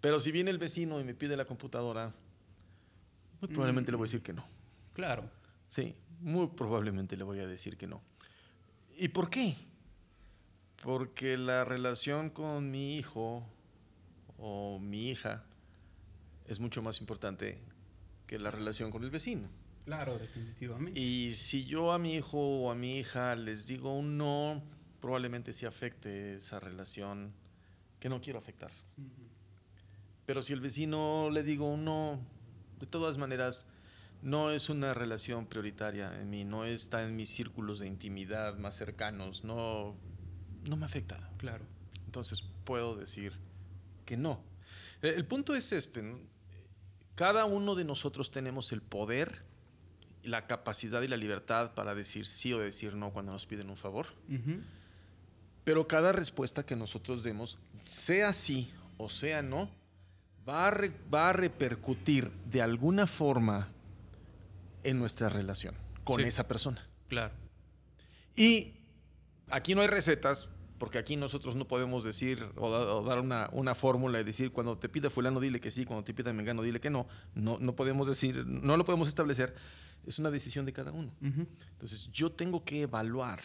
Pero 0.00 0.18
si 0.18 0.32
viene 0.32 0.50
el 0.50 0.56
vecino 0.56 0.98
y 0.98 1.04
me 1.04 1.12
pide 1.12 1.36
la 1.36 1.44
computadora, 1.44 2.14
muy 3.42 3.50
probablemente 3.50 3.90
le 3.90 3.98
voy 3.98 4.06
a 4.06 4.08
decir 4.08 4.22
que 4.22 4.32
no. 4.32 4.46
Claro. 4.94 5.30
Sí, 5.66 5.94
muy 6.20 6.46
probablemente 6.46 7.18
le 7.18 7.24
voy 7.24 7.40
a 7.40 7.46
decir 7.46 7.76
que 7.76 7.86
no. 7.86 8.00
¿Y 9.00 9.08
por 9.08 9.30
qué? 9.30 9.54
Porque 10.82 11.36
la 11.36 11.64
relación 11.64 12.30
con 12.30 12.72
mi 12.72 12.98
hijo 12.98 13.46
o 14.38 14.80
mi 14.80 15.10
hija 15.10 15.44
es 16.46 16.58
mucho 16.58 16.82
más 16.82 17.00
importante 17.00 17.60
que 18.26 18.40
la 18.40 18.50
relación 18.50 18.90
con 18.90 19.04
el 19.04 19.10
vecino. 19.10 19.48
Claro, 19.84 20.18
definitivamente. 20.18 20.98
Y 20.98 21.32
si 21.34 21.64
yo 21.64 21.92
a 21.92 21.98
mi 21.98 22.16
hijo 22.16 22.38
o 22.38 22.72
a 22.72 22.74
mi 22.74 22.98
hija 22.98 23.36
les 23.36 23.68
digo 23.68 23.96
un 23.96 24.18
no, 24.18 24.64
probablemente 25.00 25.52
sí 25.52 25.64
afecte 25.64 26.34
esa 26.34 26.58
relación 26.58 27.32
que 28.00 28.08
no 28.08 28.20
quiero 28.20 28.40
afectar. 28.40 28.72
Pero 30.26 30.42
si 30.42 30.52
el 30.52 30.60
vecino 30.60 31.30
le 31.30 31.44
digo 31.44 31.76
no, 31.76 32.18
de 32.80 32.86
todas 32.86 33.16
maneras, 33.16 33.68
no 34.22 34.50
es 34.50 34.68
una 34.68 34.94
relación 34.94 35.46
prioritaria 35.46 36.20
en 36.20 36.30
mí, 36.30 36.44
no 36.44 36.64
está 36.64 37.04
en 37.04 37.16
mis 37.16 37.28
círculos 37.28 37.78
de 37.78 37.86
intimidad 37.86 38.56
más 38.56 38.76
cercanos, 38.76 39.44
no, 39.44 39.96
no 40.64 40.76
me 40.76 40.86
afecta. 40.86 41.30
Claro. 41.38 41.64
Entonces 42.06 42.42
puedo 42.64 42.96
decir 42.96 43.32
que 44.04 44.16
no. 44.16 44.40
El 45.02 45.24
punto 45.26 45.54
es 45.54 45.72
este, 45.72 46.02
cada 47.14 47.44
uno 47.44 47.74
de 47.74 47.84
nosotros 47.84 48.30
tenemos 48.30 48.72
el 48.72 48.82
poder, 48.82 49.42
la 50.22 50.46
capacidad 50.46 51.02
y 51.02 51.08
la 51.08 51.16
libertad 51.16 51.74
para 51.74 51.94
decir 51.94 52.26
sí 52.26 52.52
o 52.52 52.58
decir 52.58 52.94
no 52.94 53.12
cuando 53.12 53.32
nos 53.32 53.46
piden 53.46 53.70
un 53.70 53.76
favor. 53.76 54.06
Pero 55.64 55.86
cada 55.86 56.12
respuesta 56.12 56.64
que 56.64 56.74
nosotros 56.74 57.22
demos, 57.22 57.58
sea 57.82 58.32
sí 58.32 58.72
o 58.98 59.08
sea 59.08 59.42
no, 59.42 59.70
va 60.46 60.68
a, 60.68 61.32
repercutir 61.32 62.30
de 62.50 62.62
alguna 62.62 63.06
forma 63.06 63.68
en 64.84 64.98
nuestra 64.98 65.28
relación 65.28 65.74
con 66.04 66.20
esa 66.20 66.48
persona. 66.48 66.86
Claro. 67.08 67.34
Y 68.36 68.74
aquí 69.50 69.74
no 69.74 69.82
hay 69.82 69.88
recetas, 69.88 70.48
porque 70.78 70.98
aquí 70.98 71.16
nosotros 71.16 71.56
no 71.56 71.66
podemos 71.66 72.04
decir 72.04 72.46
o, 72.56 73.02
dar 73.04 73.18
una, 73.20 73.74
fórmula 73.74 74.20
y 74.20 74.24
decir 74.24 74.52
cuando 74.52 74.78
te 74.78 74.88
pide 74.88 75.10
fulano 75.10 75.40
dile 75.40 75.60
que 75.60 75.70
sí, 75.70 75.84
cuando 75.84 76.04
te 76.04 76.14
pida 76.14 76.32
mengano 76.32 76.62
dile 76.62 76.80
que 76.80 76.90
no. 76.90 77.08
No, 77.34 77.58
no 77.58 77.74
podemos 77.74 78.06
decir, 78.06 78.46
no 78.46 78.76
lo 78.76 78.84
podemos 78.84 79.08
establecer. 79.08 79.54
Es 80.06 80.18
una 80.18 80.30
decisión 80.30 80.64
de 80.64 80.72
cada 80.72 80.92
uno. 80.92 81.12
Entonces 81.20 82.08
yo 82.12 82.30
tengo 82.32 82.64
que 82.64 82.82
evaluar 82.82 83.40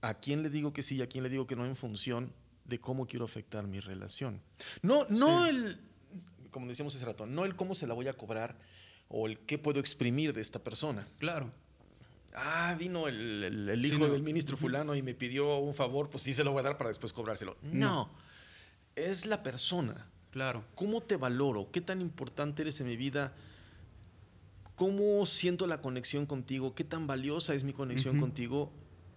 a 0.00 0.14
quién 0.14 0.42
le 0.42 0.50
digo 0.50 0.72
que 0.72 0.82
sí 0.82 0.96
y 0.96 1.02
a 1.02 1.08
quién 1.08 1.24
le 1.24 1.30
digo 1.30 1.46
que 1.46 1.56
no 1.56 1.66
en 1.66 1.74
función 1.74 2.32
de 2.64 2.80
cómo 2.80 3.06
quiero 3.06 3.24
afectar 3.24 3.66
mi 3.66 3.80
relación. 3.80 4.40
No, 4.82 5.06
no 5.08 5.46
el, 5.46 5.80
como 6.50 6.68
decíamos 6.68 6.94
hace 6.94 7.04
rato, 7.04 7.26
no 7.26 7.44
el 7.44 7.56
cómo 7.56 7.74
se 7.74 7.86
la 7.86 7.94
voy 7.94 8.08
a 8.08 8.12
cobrar 8.12 8.56
o 9.08 9.26
el 9.26 9.38
qué 9.40 9.58
puedo 9.58 9.80
exprimir 9.80 10.32
de 10.32 10.40
esta 10.40 10.58
persona. 10.58 11.06
Claro. 11.18 11.50
Ah, 12.34 12.76
vino 12.78 13.08
el, 13.08 13.84
hijo 13.84 14.08
del 14.08 14.22
ministro 14.22 14.56
fulano 14.56 14.94
y 14.94 15.02
me 15.02 15.14
pidió 15.14 15.58
un 15.58 15.74
favor, 15.74 16.08
pues 16.08 16.22
sí 16.22 16.32
se 16.32 16.44
lo 16.44 16.52
voy 16.52 16.60
a 16.60 16.64
dar 16.64 16.78
para 16.78 16.88
después 16.88 17.12
cobrárselo. 17.12 17.56
No, 17.62 18.10
es 18.94 19.26
la 19.26 19.42
persona. 19.42 20.08
Claro. 20.30 20.62
¿Cómo 20.74 21.00
te 21.02 21.16
valoro? 21.16 21.70
¿Qué 21.72 21.80
tan 21.80 22.00
importante 22.00 22.62
eres 22.62 22.80
en 22.80 22.86
mi 22.86 22.96
vida? 22.96 23.32
¿Cómo 24.76 25.24
siento 25.26 25.66
la 25.66 25.80
conexión 25.80 26.26
contigo? 26.26 26.74
¿Qué 26.74 26.84
tan 26.84 27.06
valiosa 27.06 27.54
es 27.54 27.64
mi 27.64 27.72
conexión 27.72 28.20
contigo? 28.20 28.70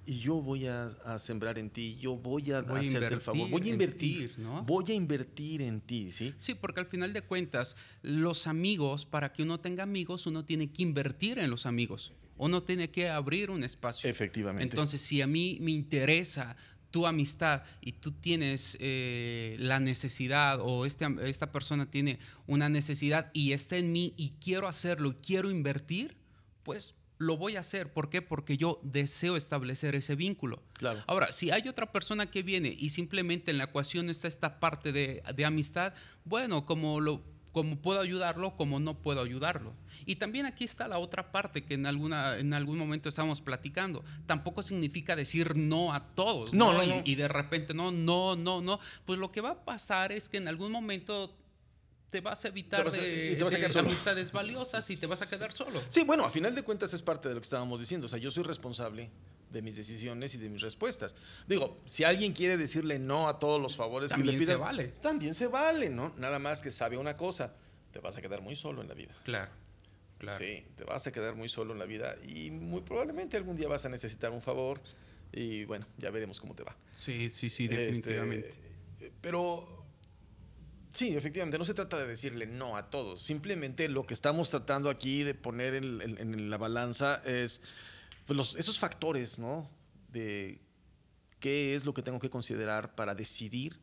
Y 0.06 0.20
yo 0.20 0.42
voy 0.42 0.68
a, 0.68 0.90
sembrar 1.20 1.58
en 1.58 1.70
ti, 1.70 1.98
yo 2.00 2.16
voy 2.16 2.52
a 2.52 2.60
hacerte 2.60 3.14
el 3.14 3.22
favor, 3.22 3.50
voy 3.50 3.62
a 3.62 3.70
invertir, 3.70 4.38
¿no? 4.38 4.64
voy 4.64 4.86
a 4.90 4.94
invertir 4.94 5.62
en 5.62 5.82
ti, 5.82 6.12
¿sí? 6.12 6.34
Sí, 6.38 6.56
porque 6.56 6.80
al 6.80 6.88
final 6.88 7.14
de 7.14 7.22
cuentas, 7.22 7.76
los 8.02 8.48
amigos, 8.48 9.06
para 9.06 9.32
que 9.32 9.44
uno 9.44 9.60
tenga 9.60 9.84
amigos, 9.84 10.26
uno 10.26 10.44
tiene 10.44 10.72
que 10.72 10.82
invertir 10.84 11.40
en 11.40 11.50
los 11.50 11.66
amigos, 11.66 12.14
uno 12.38 12.64
tiene 12.64 12.90
que 12.90 13.10
abrir 13.10 13.52
un 13.52 13.64
espacio. 13.64 14.10
Efectivamente. 14.10 14.64
Entonces, 14.64 15.02
si 15.02 15.22
a 15.22 15.28
mí 15.28 15.58
me 15.62 15.72
interesa 15.72 16.56
tu 16.90 17.08
amistad 17.08 17.64
y 17.80 17.94
tú 17.94 18.12
tienes 18.12 18.78
eh, 18.80 19.56
la 19.60 19.80
necesidad 19.80 20.60
o 20.62 20.86
este, 20.86 21.08
esta 21.24 21.52
persona 21.52 21.90
tiene 21.90 22.20
una 22.48 22.70
necesidad 22.70 23.32
y 23.34 23.54
está 23.54 23.78
en 23.78 23.92
mí 23.92 24.14
y 24.18 24.34
quiero 24.42 24.68
hacerlo 24.68 25.12
y 25.12 25.14
quiero 25.26 25.50
invertir, 25.50 26.18
pues 26.64 26.94
lo 27.22 27.38
voy 27.38 27.56
a 27.56 27.60
hacer. 27.60 27.94
¿Por 27.94 28.10
qué? 28.10 28.22
Porque 28.22 28.58
yo 28.58 28.80
deseo 28.84 29.36
establecer 29.36 29.96
ese 29.96 30.16
vínculo. 30.16 30.62
Claro. 30.74 31.04
Ahora, 31.08 31.32
si 31.32 31.52
hay 31.52 31.68
otra 31.68 31.92
persona 31.92 32.32
que 32.32 32.42
viene 32.42 32.76
y 32.78 32.90
simplemente 32.90 33.52
en 33.52 33.60
la 33.60 33.66
ecuación 33.66 34.10
está 34.10 34.28
esta 34.28 34.60
parte 34.60 34.92
de, 34.92 35.22
de 35.36 35.46
amistad, 35.46 35.94
bueno, 36.26 36.66
como 36.66 37.00
lo 37.00 37.22
como 37.52 37.76
puedo 37.76 38.00
ayudarlo, 38.00 38.56
como 38.56 38.80
no 38.80 38.96
puedo 39.00 39.22
ayudarlo. 39.22 39.74
Y 40.06 40.16
también 40.16 40.46
aquí 40.46 40.64
está 40.64 40.88
la 40.88 41.00
otra 41.00 41.34
parte 41.34 41.64
que 41.64 41.74
en, 41.74 41.86
alguna, 41.86 42.38
en 42.38 42.54
algún 42.54 42.78
momento 42.78 43.10
estamos 43.10 43.42
platicando. 43.42 44.04
Tampoco 44.26 44.62
significa 44.62 45.16
decir 45.18 45.58
no 45.58 45.94
a 45.94 46.14
todos. 46.16 46.54
No, 46.54 46.72
¿no? 46.72 46.80
no, 46.80 46.86
no. 46.86 47.02
Y, 47.04 47.12
y, 47.12 47.16
de 47.16 47.28
repente, 47.28 47.74
no, 47.74 47.92
no, 47.92 48.38
no, 48.38 48.62
no. 48.62 48.80
Pues 49.06 49.20
lo 49.20 49.34
que 49.34 49.42
va 49.42 49.52
a 49.52 49.66
pasar 49.66 50.14
es 50.14 50.30
que 50.30 50.38
en 50.38 50.48
algún 50.48 50.72
momento 50.72 51.36
te 52.12 52.20
vas 52.22 52.44
a 52.44 52.50
evitar 52.50 52.84
vas 52.84 52.94
a, 52.96 53.02
de, 53.02 53.36
te 53.38 53.44
vas 53.44 53.54
a 53.54 53.58
de 53.58 53.80
amistades 53.80 54.32
valiosas 54.32 54.90
y 54.90 54.98
te 54.98 55.08
vas 55.08 55.22
a 55.22 55.30
quedar 55.30 55.54
solo. 55.54 55.82
Sí, 55.88 56.04
bueno, 56.04 56.26
a 56.26 56.30
final 56.30 56.54
de 56.54 56.62
cuentas 56.62 56.94
es 56.94 57.02
parte 57.02 57.30
de 57.30 57.36
lo 57.36 57.42
que 57.42 57.46
estábamos 57.46 57.80
diciendo. 57.80 58.06
O 58.06 58.10
sea, 58.10 58.20
yo 58.20 58.30
soy 58.30 58.44
responsable 58.44 59.10
de 59.50 59.62
mis 59.62 59.76
decisiones 59.78 60.36
y 60.36 60.38
de 60.38 60.50
mis 60.50 60.62
respuestas. 60.62 61.16
Digo, 61.48 61.80
si 61.86 62.04
alguien 62.04 62.34
quiere 62.34 62.58
decirle 62.58 63.00
no 63.00 63.28
a 63.30 63.40
todos 63.40 63.62
los 63.62 63.76
favores 63.76 64.12
También 64.12 64.28
que 64.28 64.32
le 64.34 64.40
piden, 64.40 64.56
se 64.58 64.62
vale. 64.62 64.88
también 65.02 65.34
se 65.34 65.48
vale, 65.48 65.90
¿no? 65.90 66.14
Nada 66.18 66.38
más 66.40 66.62
que 66.62 66.70
sabe 66.70 66.98
una 66.98 67.16
cosa, 67.18 67.56
te 67.92 68.00
vas 68.00 68.18
a 68.18 68.22
quedar 68.22 68.42
muy 68.42 68.56
solo 68.56 68.82
en 68.82 68.88
la 68.90 68.94
vida. 68.94 69.14
Claro, 69.24 69.52
claro. 70.18 70.38
Sí, 70.38 70.66
te 70.76 70.84
vas 70.84 71.08
a 71.08 71.12
quedar 71.14 71.36
muy 71.36 71.48
solo 71.50 71.74
en 71.74 71.80
la 71.80 71.86
vida 71.86 72.16
y 72.26 72.50
muy 72.52 72.82
probablemente 72.82 73.38
algún 73.38 73.56
día 73.56 73.68
vas 73.70 73.86
a 73.86 73.90
necesitar 73.90 74.32
un 74.32 74.42
favor 74.42 74.82
y 75.34 75.64
bueno, 75.66 75.86
ya 75.98 76.12
veremos 76.12 76.40
cómo 76.42 76.56
te 76.56 76.64
va. 76.64 76.76
Sí, 76.94 77.30
sí, 77.30 77.50
sí, 77.50 77.66
Este, 77.66 77.78
definitivamente. 77.78 78.54
pero 79.22 79.81
sí, 80.94 81.16
efectivamente, 81.16 81.58
no 81.58 81.66
se 81.66 81.74
trata 81.74 81.98
de 82.00 82.08
decirle 82.08 82.46
no 82.46 82.76
a 82.78 82.90
todos. 82.90 83.24
Simplemente 83.24 83.88
lo 83.90 84.06
que 84.06 84.14
estamos 84.14 84.50
tratando 84.50 84.90
aquí 84.90 85.24
de 85.24 85.34
poner 85.34 85.76
en, 85.76 86.02
en- 86.02 86.18
en 86.18 86.50
la 86.50 86.58
balanza 86.58 87.22
es 87.26 87.64
pues, 88.26 88.38
los- 88.38 88.56
esos 88.56 88.78
factores, 88.80 89.40
¿no? 89.40 89.70
De 90.12 90.60
qué 91.40 91.76
es 91.76 91.86
lo 91.86 91.94
que 91.94 92.02
tengo 92.04 92.20
que 92.20 92.30
considerar 92.30 92.94
para 92.96 93.16
decidir 93.16 93.80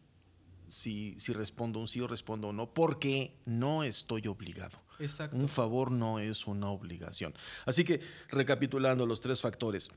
si, 0.68 1.18
si 1.18 1.32
respondo 1.32 1.80
un 1.80 1.88
sí 1.88 2.00
o 2.00 2.06
respondo 2.06 2.48
un 2.50 2.56
no, 2.56 2.72
porque 2.74 3.34
no 3.46 3.82
estoy 3.84 4.26
obligado. 4.26 4.78
Exacto. 4.98 5.36
Un 5.36 5.48
favor 5.48 5.90
no 5.90 6.18
es 6.18 6.46
una 6.46 6.68
obligación. 6.70 7.32
Así 7.64 7.84
que, 7.84 8.00
recapitulando 8.28 9.06
los 9.06 9.20
tres 9.20 9.40
factores, 9.40 9.90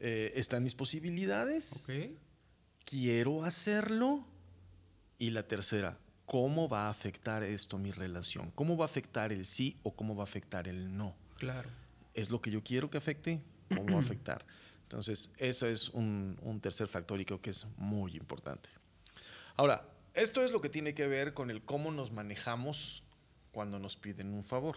eh, 0.00 0.32
están 0.36 0.64
mis 0.64 0.74
posibilidades, 0.74 1.84
Ok. 1.88 2.18
quiero 2.84 3.44
hacerlo. 3.44 4.26
Y 5.20 5.30
la 5.30 5.46
tercera, 5.46 5.98
¿cómo 6.28 6.68
va 6.68 6.86
a 6.86 6.90
afectar 6.90 7.42
esto 7.42 7.78
mi 7.78 7.90
relación? 7.90 8.52
¿Cómo 8.54 8.76
va 8.76 8.84
a 8.84 8.86
afectar 8.86 9.32
el 9.32 9.46
sí 9.46 9.76
o 9.82 9.90
cómo 9.90 10.14
va 10.14 10.22
a 10.22 10.24
afectar 10.24 10.68
el 10.68 10.96
no? 10.96 11.16
Claro. 11.38 11.70
¿Es 12.14 12.30
lo 12.30 12.40
que 12.40 12.50
yo 12.50 12.62
quiero 12.62 12.90
que 12.90 12.98
afecte? 12.98 13.40
¿Cómo 13.74 13.94
va 13.94 13.98
a 13.98 14.02
afectar? 14.04 14.44
Entonces, 14.82 15.32
eso 15.38 15.66
es 15.66 15.88
un, 15.88 16.38
un 16.42 16.60
tercer 16.60 16.86
factor 16.86 17.20
y 17.20 17.24
creo 17.24 17.40
que 17.40 17.50
es 17.50 17.66
muy 17.78 18.14
importante. 18.16 18.68
Ahora, 19.56 19.88
esto 20.14 20.44
es 20.44 20.50
lo 20.50 20.60
que 20.60 20.68
tiene 20.68 20.94
que 20.94 21.06
ver 21.06 21.32
con 21.32 21.50
el 21.50 21.62
cómo 21.62 21.90
nos 21.90 22.12
manejamos 22.12 23.02
cuando 23.50 23.78
nos 23.78 23.96
piden 23.96 24.34
un 24.34 24.44
favor. 24.44 24.76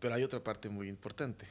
Pero 0.00 0.14
hay 0.14 0.24
otra 0.24 0.42
parte 0.42 0.68
muy 0.68 0.88
importante, 0.88 1.46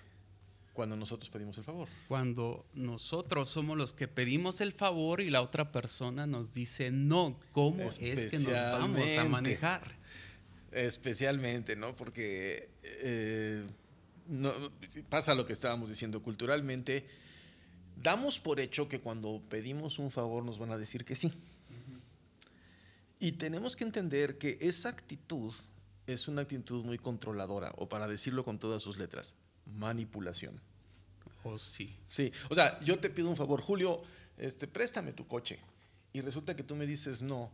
cuando 0.78 0.96
nosotros 0.96 1.30
pedimos 1.32 1.58
el 1.58 1.64
favor. 1.64 1.88
Cuando 2.08 2.68
nosotros 2.76 3.50
somos 3.50 3.76
los 3.76 3.94
que 3.94 4.08
pedimos 4.08 4.62
el 4.62 4.74
favor 4.74 5.22
y 5.22 5.32
la 5.32 5.42
otra 5.42 5.72
persona 5.72 6.28
nos 6.28 6.54
dice 6.54 6.92
no, 6.92 7.40
¿cómo 7.52 7.82
es 7.82 7.98
que 7.98 8.14
nos 8.16 8.46
vamos 8.46 9.18
a 9.18 9.26
manejar? 9.26 9.98
Especialmente, 10.72 11.76
¿no? 11.76 11.96
Porque 11.96 12.70
eh, 12.84 13.66
no- 14.28 14.54
pasa 15.10 15.34
lo 15.34 15.48
que 15.48 15.54
estábamos 15.54 15.90
diciendo 15.90 16.22
culturalmente. 16.22 17.08
Damos 18.00 18.38
por 18.40 18.60
hecho 18.60 18.88
que 18.88 19.00
cuando 19.00 19.42
pedimos 19.50 19.98
un 19.98 20.12
favor 20.12 20.46
nos 20.46 20.60
van 20.60 20.72
a 20.72 20.78
decir 20.78 21.04
que 21.06 21.16
sí. 21.16 21.34
Y 23.20 23.32
tenemos 23.32 23.76
que 23.76 23.84
entender 23.84 24.38
que 24.38 24.60
esa 24.62 24.90
actitud 24.90 25.52
es 26.06 26.28
una 26.28 26.44
actitud 26.44 26.86
muy 26.86 27.00
controladora, 27.00 27.74
o 27.78 27.90
para 27.90 28.08
decirlo 28.08 28.46
con 28.46 28.60
todas 28.60 28.84
sus 28.84 28.98
letras, 29.00 29.34
manipulación. 29.74 30.60
Oh, 31.44 31.58
sí. 31.58 31.96
Sí, 32.08 32.32
o 32.50 32.56
sea, 32.56 32.80
yo 32.82 33.00
te 33.00 33.10
pido 33.10 33.30
un 33.30 33.36
favor, 33.38 33.62
Julio, 33.62 34.02
este, 34.38 34.68
préstame 34.68 35.14
tu 35.14 35.28
coche. 35.28 35.60
Y 36.14 36.22
resulta 36.22 36.56
que 36.56 36.64
tú 36.64 36.76
me 36.76 36.86
dices 36.86 37.22
no. 37.22 37.52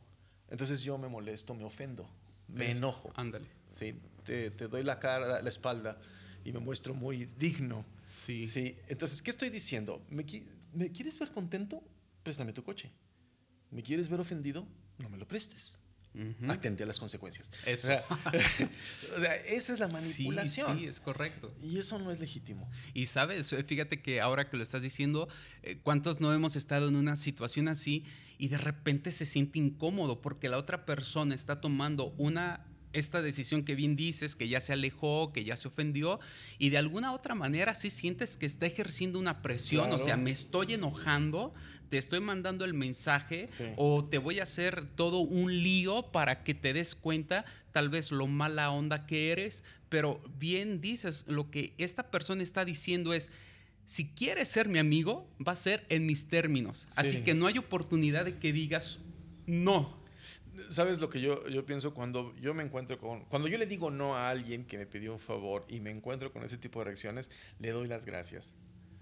Entonces 0.49 0.82
yo 0.82 0.97
me 0.97 1.08
molesto, 1.08 1.54
me 1.54 1.63
ofendo, 1.63 2.08
me 2.47 2.65
Eso. 2.65 2.71
enojo. 2.78 3.12
Ándale. 3.15 3.47
Sí, 3.71 3.93
te, 4.23 4.52
te 4.52 4.67
doy 4.67 4.84
la 4.84 4.99
cara, 4.99 5.41
la 5.41 5.49
espalda 5.49 5.99
y 6.45 6.52
me 6.52 6.60
muestro 6.60 6.93
muy 6.93 7.26
digno. 7.38 7.86
Sí. 8.04 8.47
Sí, 8.47 8.78
entonces, 8.88 9.21
¿qué 9.21 9.32
estoy 9.32 9.49
diciendo? 9.49 10.02
¿Me, 10.10 10.26
qui- 10.26 10.45
¿me 10.73 10.91
quieres 10.91 11.17
ver 11.19 11.32
contento? 11.32 11.82
Préstame 12.21 12.54
tu 12.54 12.63
coche. 12.63 12.91
¿Me 13.71 13.82
quieres 13.82 14.08
ver 14.10 14.19
ofendido? 14.19 14.67
No 14.99 15.10
me 15.10 15.17
lo 15.17 15.28
prestes. 15.28 15.80
Atente 16.47 16.84
a 16.84 16.86
las 16.86 16.99
consecuencias. 16.99 17.52
Eso. 17.65 17.88
O 17.88 17.91
sea, 17.91 18.06
o 19.17 19.19
sea, 19.19 19.36
esa 19.36 19.73
es 19.73 19.80
la 19.80 19.88
manipulación. 19.88 20.78
Sí, 20.78 20.84
sí, 20.84 20.88
es 20.88 20.99
correcto. 20.99 21.54
Y 21.62 21.80
eso 21.80 21.97
no 21.99 22.12
es 22.12 22.19
legítimo. 22.19 22.69
Y 22.93 23.08
sabes, 23.08 23.52
Eh, 23.54 23.63
fíjate 23.63 24.02
que 24.02 24.21
ahora 24.21 24.49
que 24.49 24.58
lo 24.58 24.63
estás 24.63 24.82
diciendo, 24.82 25.28
eh, 25.63 25.80
¿cuántos 25.82 26.19
no 26.21 26.34
hemos 26.34 26.56
estado 26.56 26.88
en 26.88 26.95
una 26.95 27.15
situación 27.15 27.67
así 27.67 28.06
y 28.38 28.49
de 28.49 28.58
repente 28.58 29.12
se 29.12 29.26
siente 29.26 29.60
incómodo 29.60 30.21
porque 30.21 30.49
la 30.49 30.58
otra 30.58 30.86
persona 30.86 31.36
está 31.36 31.62
tomando 31.62 32.13
una 32.17 32.65
esta 32.93 33.21
decisión 33.21 33.63
que 33.63 33.75
bien 33.75 33.95
dices, 33.95 34.36
que 34.36 34.47
ya 34.47 34.60
se 34.60 34.73
alejó, 34.73 35.32
que 35.34 35.43
ya 35.43 35.56
se 35.56 35.67
ofendió, 35.67 36.19
y 36.58 36.69
de 36.69 36.77
alguna 36.77 37.12
otra 37.13 37.36
manera 37.36 37.73
sí 37.73 37.89
sientes 37.89 38.38
que 38.38 38.45
está 38.45 38.65
ejerciendo 38.65 39.19
una 39.19 39.41
presión, 39.41 39.91
o 39.91 39.97
sea, 39.97 40.15
me 40.17 40.32
estoy 40.32 40.73
enojando, 40.73 41.53
te 41.89 41.97
estoy 41.97 42.21
mandando 42.21 42.65
el 42.65 42.73
mensaje, 42.73 43.49
Sí. 43.51 43.65
o 43.77 44.06
te 44.06 44.17
voy 44.17 44.39
a 44.39 44.43
hacer 44.43 44.86
todo 44.95 45.19
un 45.19 45.62
lío 45.63 46.12
para 46.12 46.43
que 46.43 46.53
te 46.53 46.73
des 46.73 46.95
cuenta 46.95 47.45
tal 47.71 47.89
vez 47.89 48.12
lo 48.12 48.27
mala 48.27 48.71
onda 48.71 49.06
que 49.06 49.32
eres, 49.32 49.63
pero 49.89 50.21
bien 50.39 50.82
dices, 50.82 51.25
lo 51.27 51.51
que 51.51 51.73
esta 51.77 52.10
persona 52.10 52.41
está 52.43 52.65
diciendo 52.65 53.13
es, 53.13 53.29
si 53.86 54.08
quieres 54.08 54.47
ser 54.47 54.69
mi 54.69 54.79
amigo, 54.79 55.27
va 55.45 55.51
a 55.51 55.56
ser 55.58 55.86
en 55.89 56.06
mis 56.06 56.27
términos. 56.27 56.88
Así 56.95 57.17
Sí. 57.17 57.21
que 57.23 57.34
no 57.34 57.47
hay 57.47 57.58
oportunidad 57.58 58.25
de 58.25 58.38
que 58.38 58.53
digas 58.53 58.99
no. 59.45 60.01
¿Sabes 60.70 61.00
lo 61.00 61.10
que 61.10 61.20
yo, 61.22 61.48
yo 61.48 61.66
pienso 61.66 61.94
cuando 61.94 62.36
yo 62.39 62.54
me 62.54 62.63
encuentro 62.63 62.98
con... 63.00 63.26
Cuando 63.26 63.48
yo 63.48 63.58
le 63.58 63.66
digo 63.66 63.89
no 63.92 64.16
a 64.16 64.30
alguien 64.30 64.66
que 64.66 64.78
me 64.78 64.86
pidió 64.86 65.13
un 65.13 65.20
favor 65.20 65.66
y 65.68 65.80
me 65.80 65.89
encuentro 65.92 66.32
con 66.32 66.44
ese 66.44 66.58
tipo 66.58 66.80
de 66.80 66.86
reacciones, 66.86 67.30
le 67.60 67.72
doy 67.72 67.88
las 67.88 68.06
gracias. 68.06 68.54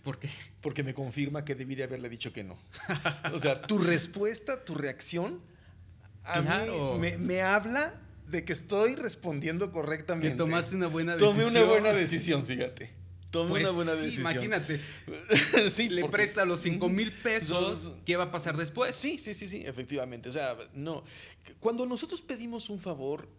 Porque 0.04 0.30
Porque 0.62 0.84
me 0.84 0.94
confirma 0.94 1.44
que 1.46 1.54
debí 1.56 1.76
de 1.76 1.84
haberle 1.84 2.10
dicho 2.10 2.32
que 2.34 2.44
no. 2.44 2.58
O 3.34 3.40
sea, 3.40 3.62
tu 3.62 3.78
respuesta, 3.78 4.64
tu 4.66 4.76
reacción, 4.76 5.42
a 6.24 6.42
Claro. 6.42 6.94
mí 6.96 7.00
me, 7.00 7.18
me 7.18 7.42
habla 7.42 7.94
de 8.28 8.46
que 8.46 8.54
estoy 8.54 8.96
respondiendo 8.96 9.72
correctamente. 9.72 10.30
que 10.32 10.36
tomaste 10.38 10.76
una 10.76 10.88
buena 10.88 11.18
Tomé 11.18 11.40
decisión. 11.44 11.64
una 11.64 11.72
buena 11.72 11.94
decisión, 11.94 12.46
fíjate. 12.46 12.92
Pues 13.32 13.64
una 13.64 13.72
buena 13.72 13.94
sí, 13.96 14.00
decisión. 14.02 14.22
imagínate, 14.32 14.82
sí, 15.70 15.90
le 15.90 16.02
porque- 16.02 16.12
presta 16.12 16.44
los 16.46 16.60
5 16.62 16.90
mil 16.90 17.12
pesos, 17.14 17.84
Dos- 17.86 17.92
¿qué 18.06 18.16
va 18.18 18.26
a 18.26 18.32
pasar 18.32 18.58
después? 18.58 18.96
Sí, 18.96 19.18
sí, 19.20 19.34
sí, 19.34 19.48
sí, 19.48 19.64
efectivamente. 19.66 20.30
O 20.30 20.32
sea, 20.32 20.58
no. 20.74 21.04
Cuando 21.60 21.86
nosotros 21.86 22.22
pedimos 22.22 22.70
un 22.70 22.80
favor, 22.80 23.30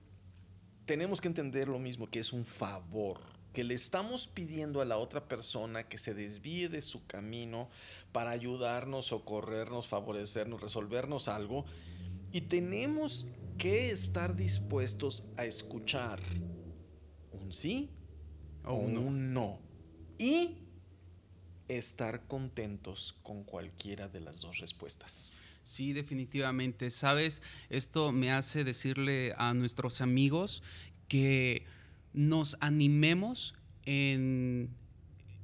tenemos 0.86 1.20
que 1.20 1.28
entender 1.28 1.68
lo 1.68 1.78
mismo, 1.78 2.08
que 2.10 2.20
es 2.20 2.32
un 2.32 2.44
favor. 2.44 3.20
Que 3.52 3.64
le 3.64 3.74
estamos 3.74 4.26
pidiendo 4.28 4.80
a 4.80 4.86
la 4.86 4.96
otra 4.96 5.28
persona 5.28 5.86
que 5.86 5.98
se 5.98 6.14
desvíe 6.14 6.70
de 6.70 6.80
su 6.80 7.06
camino 7.06 7.68
para 8.12 8.30
ayudarnos, 8.30 9.06
socorrernos, 9.06 9.86
favorecernos, 9.86 10.62
resolvernos 10.62 11.28
algo. 11.28 11.66
Y 12.32 12.40
tenemos 12.42 13.28
que 13.58 13.90
estar 13.90 14.34
dispuestos 14.36 15.24
a 15.36 15.44
escuchar 15.44 16.18
un 17.32 17.52
sí 17.52 17.90
O 18.64 18.70
o 18.72 18.76
un 18.76 18.94
no. 18.94 19.00
un 19.02 19.34
no. 19.34 19.58
Y 20.22 20.54
estar 21.66 22.28
contentos 22.28 23.16
con 23.24 23.42
cualquiera 23.42 24.06
de 24.06 24.20
las 24.20 24.40
dos 24.40 24.58
respuestas. 24.58 25.40
Sí, 25.64 25.92
definitivamente. 25.92 26.90
Sabes, 26.90 27.42
esto 27.70 28.12
me 28.12 28.30
hace 28.30 28.62
decirle 28.62 29.34
a 29.36 29.52
nuestros 29.52 30.00
amigos 30.00 30.62
que 31.08 31.64
nos 32.12 32.56
animemos 32.60 33.54
en, 33.84 34.70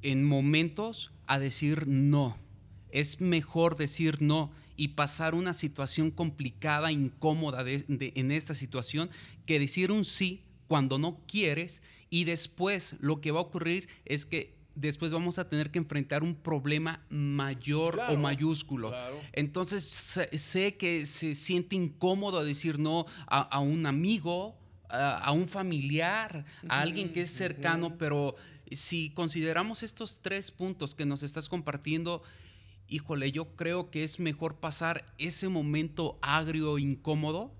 en 0.02 0.22
momentos 0.22 1.10
a 1.26 1.40
decir 1.40 1.88
no. 1.88 2.38
Es 2.92 3.20
mejor 3.20 3.76
decir 3.76 4.22
no 4.22 4.52
y 4.76 4.88
pasar 4.88 5.34
una 5.34 5.54
situación 5.54 6.12
complicada, 6.12 6.92
incómoda 6.92 7.64
en 7.66 8.30
esta 8.30 8.54
situación, 8.54 9.10
que 9.44 9.58
decir 9.58 9.90
un 9.90 10.04
sí 10.04 10.44
cuando 10.68 10.98
no 11.00 11.20
quieres 11.26 11.82
y 12.10 12.24
después 12.24 12.94
lo 13.00 13.20
que 13.20 13.32
va 13.32 13.40
a 13.40 13.42
ocurrir 13.42 13.88
es 14.04 14.24
que 14.24 14.57
después 14.80 15.12
vamos 15.12 15.38
a 15.38 15.48
tener 15.48 15.70
que 15.70 15.78
enfrentar 15.78 16.22
un 16.22 16.34
problema 16.34 17.04
mayor 17.10 17.94
Claro, 17.94 18.14
o 18.14 18.16
mayúsculo. 18.16 18.88
claro. 18.90 19.20
Entonces 19.32 19.84
sé, 19.84 20.76
que 20.76 21.04
se 21.06 21.34
siente 21.34 21.76
incómodo 21.76 22.44
decir 22.44 22.78
no 22.78 23.06
a, 23.26 23.40
a 23.40 23.58
un 23.60 23.86
amigo, 23.86 24.56
a, 24.88 25.18
a 25.18 25.32
un 25.32 25.48
familiar, 25.48 26.44
a 26.68 26.80
alguien 26.80 27.12
que 27.12 27.22
es 27.22 27.30
cercano, 27.30 27.98
pero 27.98 28.36
si 28.70 29.10
consideramos 29.10 29.82
estos 29.82 30.20
tres 30.20 30.50
puntos 30.50 30.94
que 30.94 31.06
nos 31.06 31.22
estás 31.22 31.48
compartiendo, 31.48 32.22
híjole, 32.88 33.32
yo 33.32 33.54
creo 33.56 33.90
que 33.90 34.04
es 34.04 34.18
mejor 34.20 34.56
pasar 34.56 35.04
ese 35.18 35.48
momento 35.48 36.18
agrio, 36.22 36.78
incómodo, 36.78 37.52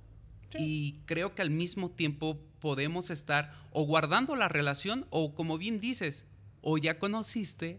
y 0.59 0.95
creo 1.05 1.35
que 1.35 1.43
al 1.43 1.51
mismo 1.51 1.91
tiempo 1.91 2.41
podemos 2.61 3.11
estar 3.11 3.53
o 3.73 3.85
guardando 3.85 4.35
la 4.35 4.49
relación 4.49 5.07
o 5.11 5.35
como 5.35 5.59
bien 5.59 5.81
dices, 5.81 6.27
o 6.63 6.79
ya 6.79 6.99
conociste 6.99 7.79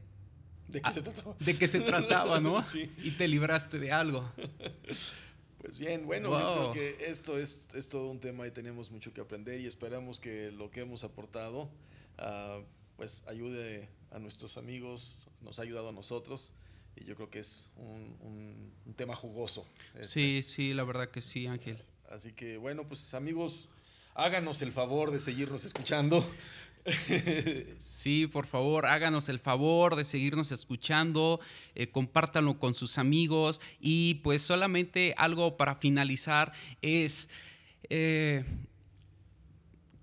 ¿De 0.68 0.82
qué 0.82 0.94
se 0.94 1.02
trataba? 1.02 1.36
de 1.40 1.58
qué 1.58 1.68
se 1.68 1.80
trataba, 1.82 2.40
¿no? 2.40 2.62
Sí. 2.62 2.92
Y 3.04 3.12
te 3.12 3.28
libraste 3.28 3.80
de 3.80 3.92
algo. 3.92 4.30
Pues 5.58 5.78
bien, 5.78 6.06
bueno, 6.06 6.30
Wow. 6.30 6.40
yo 6.40 6.72
creo 6.72 6.74
que 6.98 7.10
esto 7.10 7.38
es, 7.38 7.68
es 7.76 7.90
todo 7.90 8.10
un 8.10 8.20
tema 8.20 8.48
y 8.48 8.52
tenemos 8.52 8.92
mucho 8.92 9.14
que 9.14 9.22
aprender 9.22 9.60
y 9.60 9.66
esperamos 9.68 10.20
que 10.20 10.52
lo 10.52 10.72
que 10.72 10.82
hemos 10.82 11.04
aportado 11.04 11.70
ah, 12.18 12.60
pues 12.96 13.24
ayude 13.28 13.90
a 14.12 14.20
nuestros 14.20 14.58
amigos, 14.58 15.28
nos 15.42 15.60
ha 15.60 15.64
ayudado 15.64 15.90
a 15.90 15.92
nosotros 15.92 16.52
y 16.96 17.04
yo 17.06 17.16
creo 17.16 17.30
que 17.30 17.40
es 17.40 17.70
un, 17.76 18.16
un- 18.22 18.72
un 18.86 18.94
tema 18.94 19.16
jugoso. 19.16 19.66
este. 19.96 20.08
Sí, 20.08 20.44
sí, 20.44 20.74
la 20.74 20.84
verdad 20.84 21.10
que 21.10 21.22
sí, 21.22 21.48
Ángel. 21.48 21.82
Así 22.10 22.32
que 22.34 22.58
bueno, 22.58 22.88
pues 22.88 23.14
amigos, 23.14 23.70
háganos 24.16 24.62
el 24.62 24.72
favor 24.72 25.12
de 25.12 25.20
seguirnos 25.20 25.66
escuchando. 25.66 26.26
Sí, 27.80 28.28
por 28.28 28.48
favor, 28.48 28.86
háganos 28.86 29.30
el 29.30 29.40
favor 29.40 29.96
de 29.96 30.06
seguirnos 30.06 30.52
escuchando, 30.52 31.40
eh, 31.76 31.90
compártanlo 31.90 32.58
con 32.60 32.74
sus 32.74 32.98
amigos. 32.98 33.62
Y 33.80 34.16
pues 34.16 34.42
solamente 34.42 35.14
algo 35.18 35.58
para 35.58 35.76
finalizar 35.76 36.54
es 36.82 37.30
eh, 37.90 38.44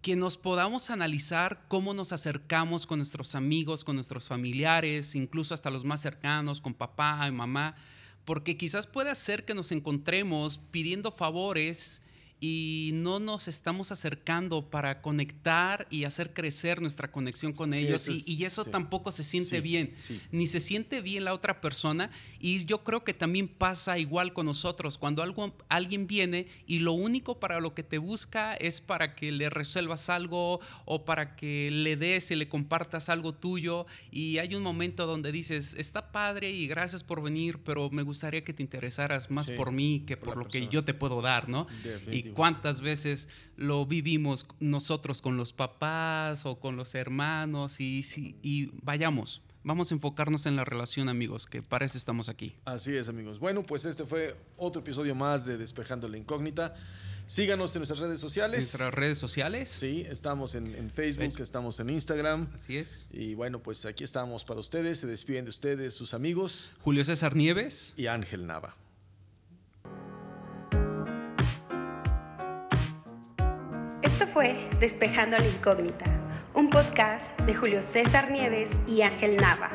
que 0.03 0.15
nos 0.17 0.37
podamos 0.37 0.91
analizar 0.91 1.65
cómo 1.69 1.93
nos 1.93 2.13
acercamos 2.13 2.87
con 2.87 2.99
nuestros 2.99 3.35
amigos, 3.35 3.83
con 3.83 3.97
nuestros 3.97 4.29
familiares, 4.29 5.15
incluso 5.15 5.53
hasta 5.53 5.71
los 5.71 5.85
más 5.85 6.01
cercanos, 6.01 6.61
con 6.61 6.75
papá 6.75 7.25
y 7.27 7.33
mamá, 7.33 7.75
porque 8.25 8.57
quizás 8.57 8.87
puede 8.87 9.15
ser 9.15 9.45
que 9.45 9.55
nos 9.55 9.73
encontremos 9.73 10.61
pidiendo 10.71 11.11
favores 11.11 12.03
y 12.39 12.91
no 12.95 13.19
nos 13.19 13.49
estamos 13.49 13.93
acercando 13.93 14.69
para 14.69 15.01
conectar 15.01 15.87
y 15.91 16.05
hacer 16.05 16.35
crecer 16.35 16.83
nuestra 16.83 17.11
conexión 17.11 17.53
con 17.55 17.73
Sí, 17.73 17.79
ellos 17.79 18.03
eso 18.03 18.13
y, 18.13 18.17
es- 18.19 18.29
y 18.29 18.45
eso 18.45 18.63
sí. 18.65 18.71
tampoco 18.71 19.11
se 19.11 19.25
siente 19.25 19.57
Sí, 19.57 19.61
bien 19.63 19.93
ni 20.33 20.47
se 20.47 20.61
siente 20.61 21.01
bien 21.01 21.25
la 21.25 21.33
otra 21.33 21.61
persona 21.61 22.11
y 22.39 22.65
yo 22.67 22.85
creo 22.85 23.05
que 23.05 23.15
también 23.15 23.49
pasa 23.49 23.99
igual 23.99 24.33
con 24.35 24.47
nosotros 24.47 24.99
cuando 24.99 25.23
algo, 25.23 25.57
alguien 25.69 26.07
viene 26.07 26.47
y 26.67 26.81
lo 26.81 26.93
único 26.93 27.41
para 27.41 27.61
lo 27.61 27.75
que 27.75 27.83
te 27.83 27.99
busca 27.99 28.55
es 28.55 28.81
para 28.83 29.15
que 29.15 29.33
le 29.33 29.49
resuelvas 29.49 30.11
algo 30.11 30.61
o 30.85 31.05
para 31.07 31.37
que 31.37 31.71
le 31.73 31.97
des 31.97 32.31
y 32.31 32.37
le 32.37 32.49
compartas 32.49 33.09
algo 33.09 33.35
tuyo 33.35 33.87
y 34.11 34.39
hay 34.39 34.55
un 34.55 34.63
momento 34.63 35.07
donde 35.07 35.33
dices 35.33 35.75
está 35.79 36.13
padre 36.13 36.51
y 36.51 36.67
gracias 36.67 37.03
por 37.03 37.23
venir 37.23 37.61
pero 37.65 37.89
me 37.91 38.03
gustaría 38.03 38.45
que 38.45 38.53
te 38.53 38.63
interesaras 38.63 39.31
más 39.31 39.49
por 39.51 39.73
mí 39.73 40.05
que 40.07 40.17
por 40.19 40.37
lo 40.37 40.47
que 40.49 40.69
yo 40.69 40.85
te 40.85 40.93
puedo 40.93 41.23
dar 41.23 41.49
¿no? 41.49 41.67
Definitivo. 42.27 42.37
cuántas 42.37 42.81
veces 42.81 43.29
lo 43.57 43.87
vivimos 43.87 44.47
nosotros 44.61 45.23
con 45.23 45.37
los 45.37 45.53
papás 45.53 46.45
o 46.47 46.59
con 46.61 46.77
los 46.77 46.95
hermanos 46.95 47.81
y, 47.81 48.71
vayamos, 48.83 49.43
vamos 49.65 49.91
a 49.91 49.95
enfocarnos 49.95 50.47
en 50.47 50.57
la 50.57 50.65
relación 50.65 51.09
amigos, 51.09 51.47
que 51.47 51.63
para 51.63 51.85
eso 51.87 51.99
estamos 51.99 52.29
aquí. 52.29 52.55
Así 52.65 52.95
es, 52.95 53.09
amigos. 53.09 53.39
Bueno, 53.39 53.63
pues 53.63 53.85
este 53.85 54.05
fue 54.05 54.37
otro 54.57 54.83
episodio 54.83 55.15
más 55.15 55.45
de 55.45 55.57
Despejando 55.57 56.09
la 56.09 56.17
Incógnita. 56.19 56.75
Síganos 57.29 57.75
en 57.75 57.81
nuestras 57.81 57.99
redes 57.99 58.21
sociales. 58.21 58.61
Nuestras 58.61 58.95
redes 58.95 59.19
sociales, 59.19 59.69
Sí, 59.69 60.07
estamos 60.09 60.55
en, 60.55 60.67
en 60.77 60.91
Facebook, 60.91 61.23
Facebook. 61.25 61.43
estamos 61.43 61.81
en 61.81 61.91
Instagram. 61.91 62.47
así 62.55 62.77
es. 62.77 63.09
Y 63.11 63.35
bueno, 63.35 63.59
pues 63.61 63.85
aquí 63.85 64.05
estamos 64.05 64.45
para 64.45 64.61
ustedes. 64.61 65.01
Se 65.01 65.09
despiden 65.09 65.45
de 65.45 65.51
ustedes 65.51 65.93
sus 65.95 66.15
amigos 66.15 66.71
Julio 66.83 67.05
César 67.05 67.35
Nieves. 67.35 67.95
y 67.97 68.07
Ángel 68.07 68.47
Nava. 68.47 68.77
Despejando 74.37 75.39
la 75.39 75.47
Incógnita, 75.47 76.05
un 76.53 76.69
podcast 76.69 77.41
de 77.41 77.55
Julio 77.55 77.83
César 77.83 78.31
Nieves 78.31 78.69
y 78.87 79.01
Ángel 79.01 79.39
Nava. 79.39 79.71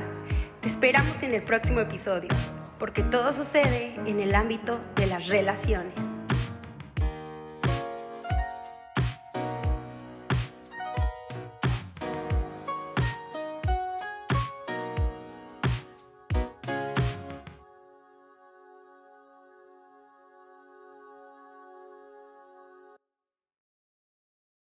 Te 0.62 0.70
esperamos 0.70 1.24
en 1.24 1.34
el 1.34 1.42
próximo 1.42 1.80
episodio, 1.80 2.30
porque 2.78 3.02
todo 3.02 3.34
sucede 3.34 3.96
en 4.06 4.20
el 4.20 4.36
ámbito 4.36 4.80
de 4.98 5.08
las 5.08 5.28
relaciones. 5.30 6.11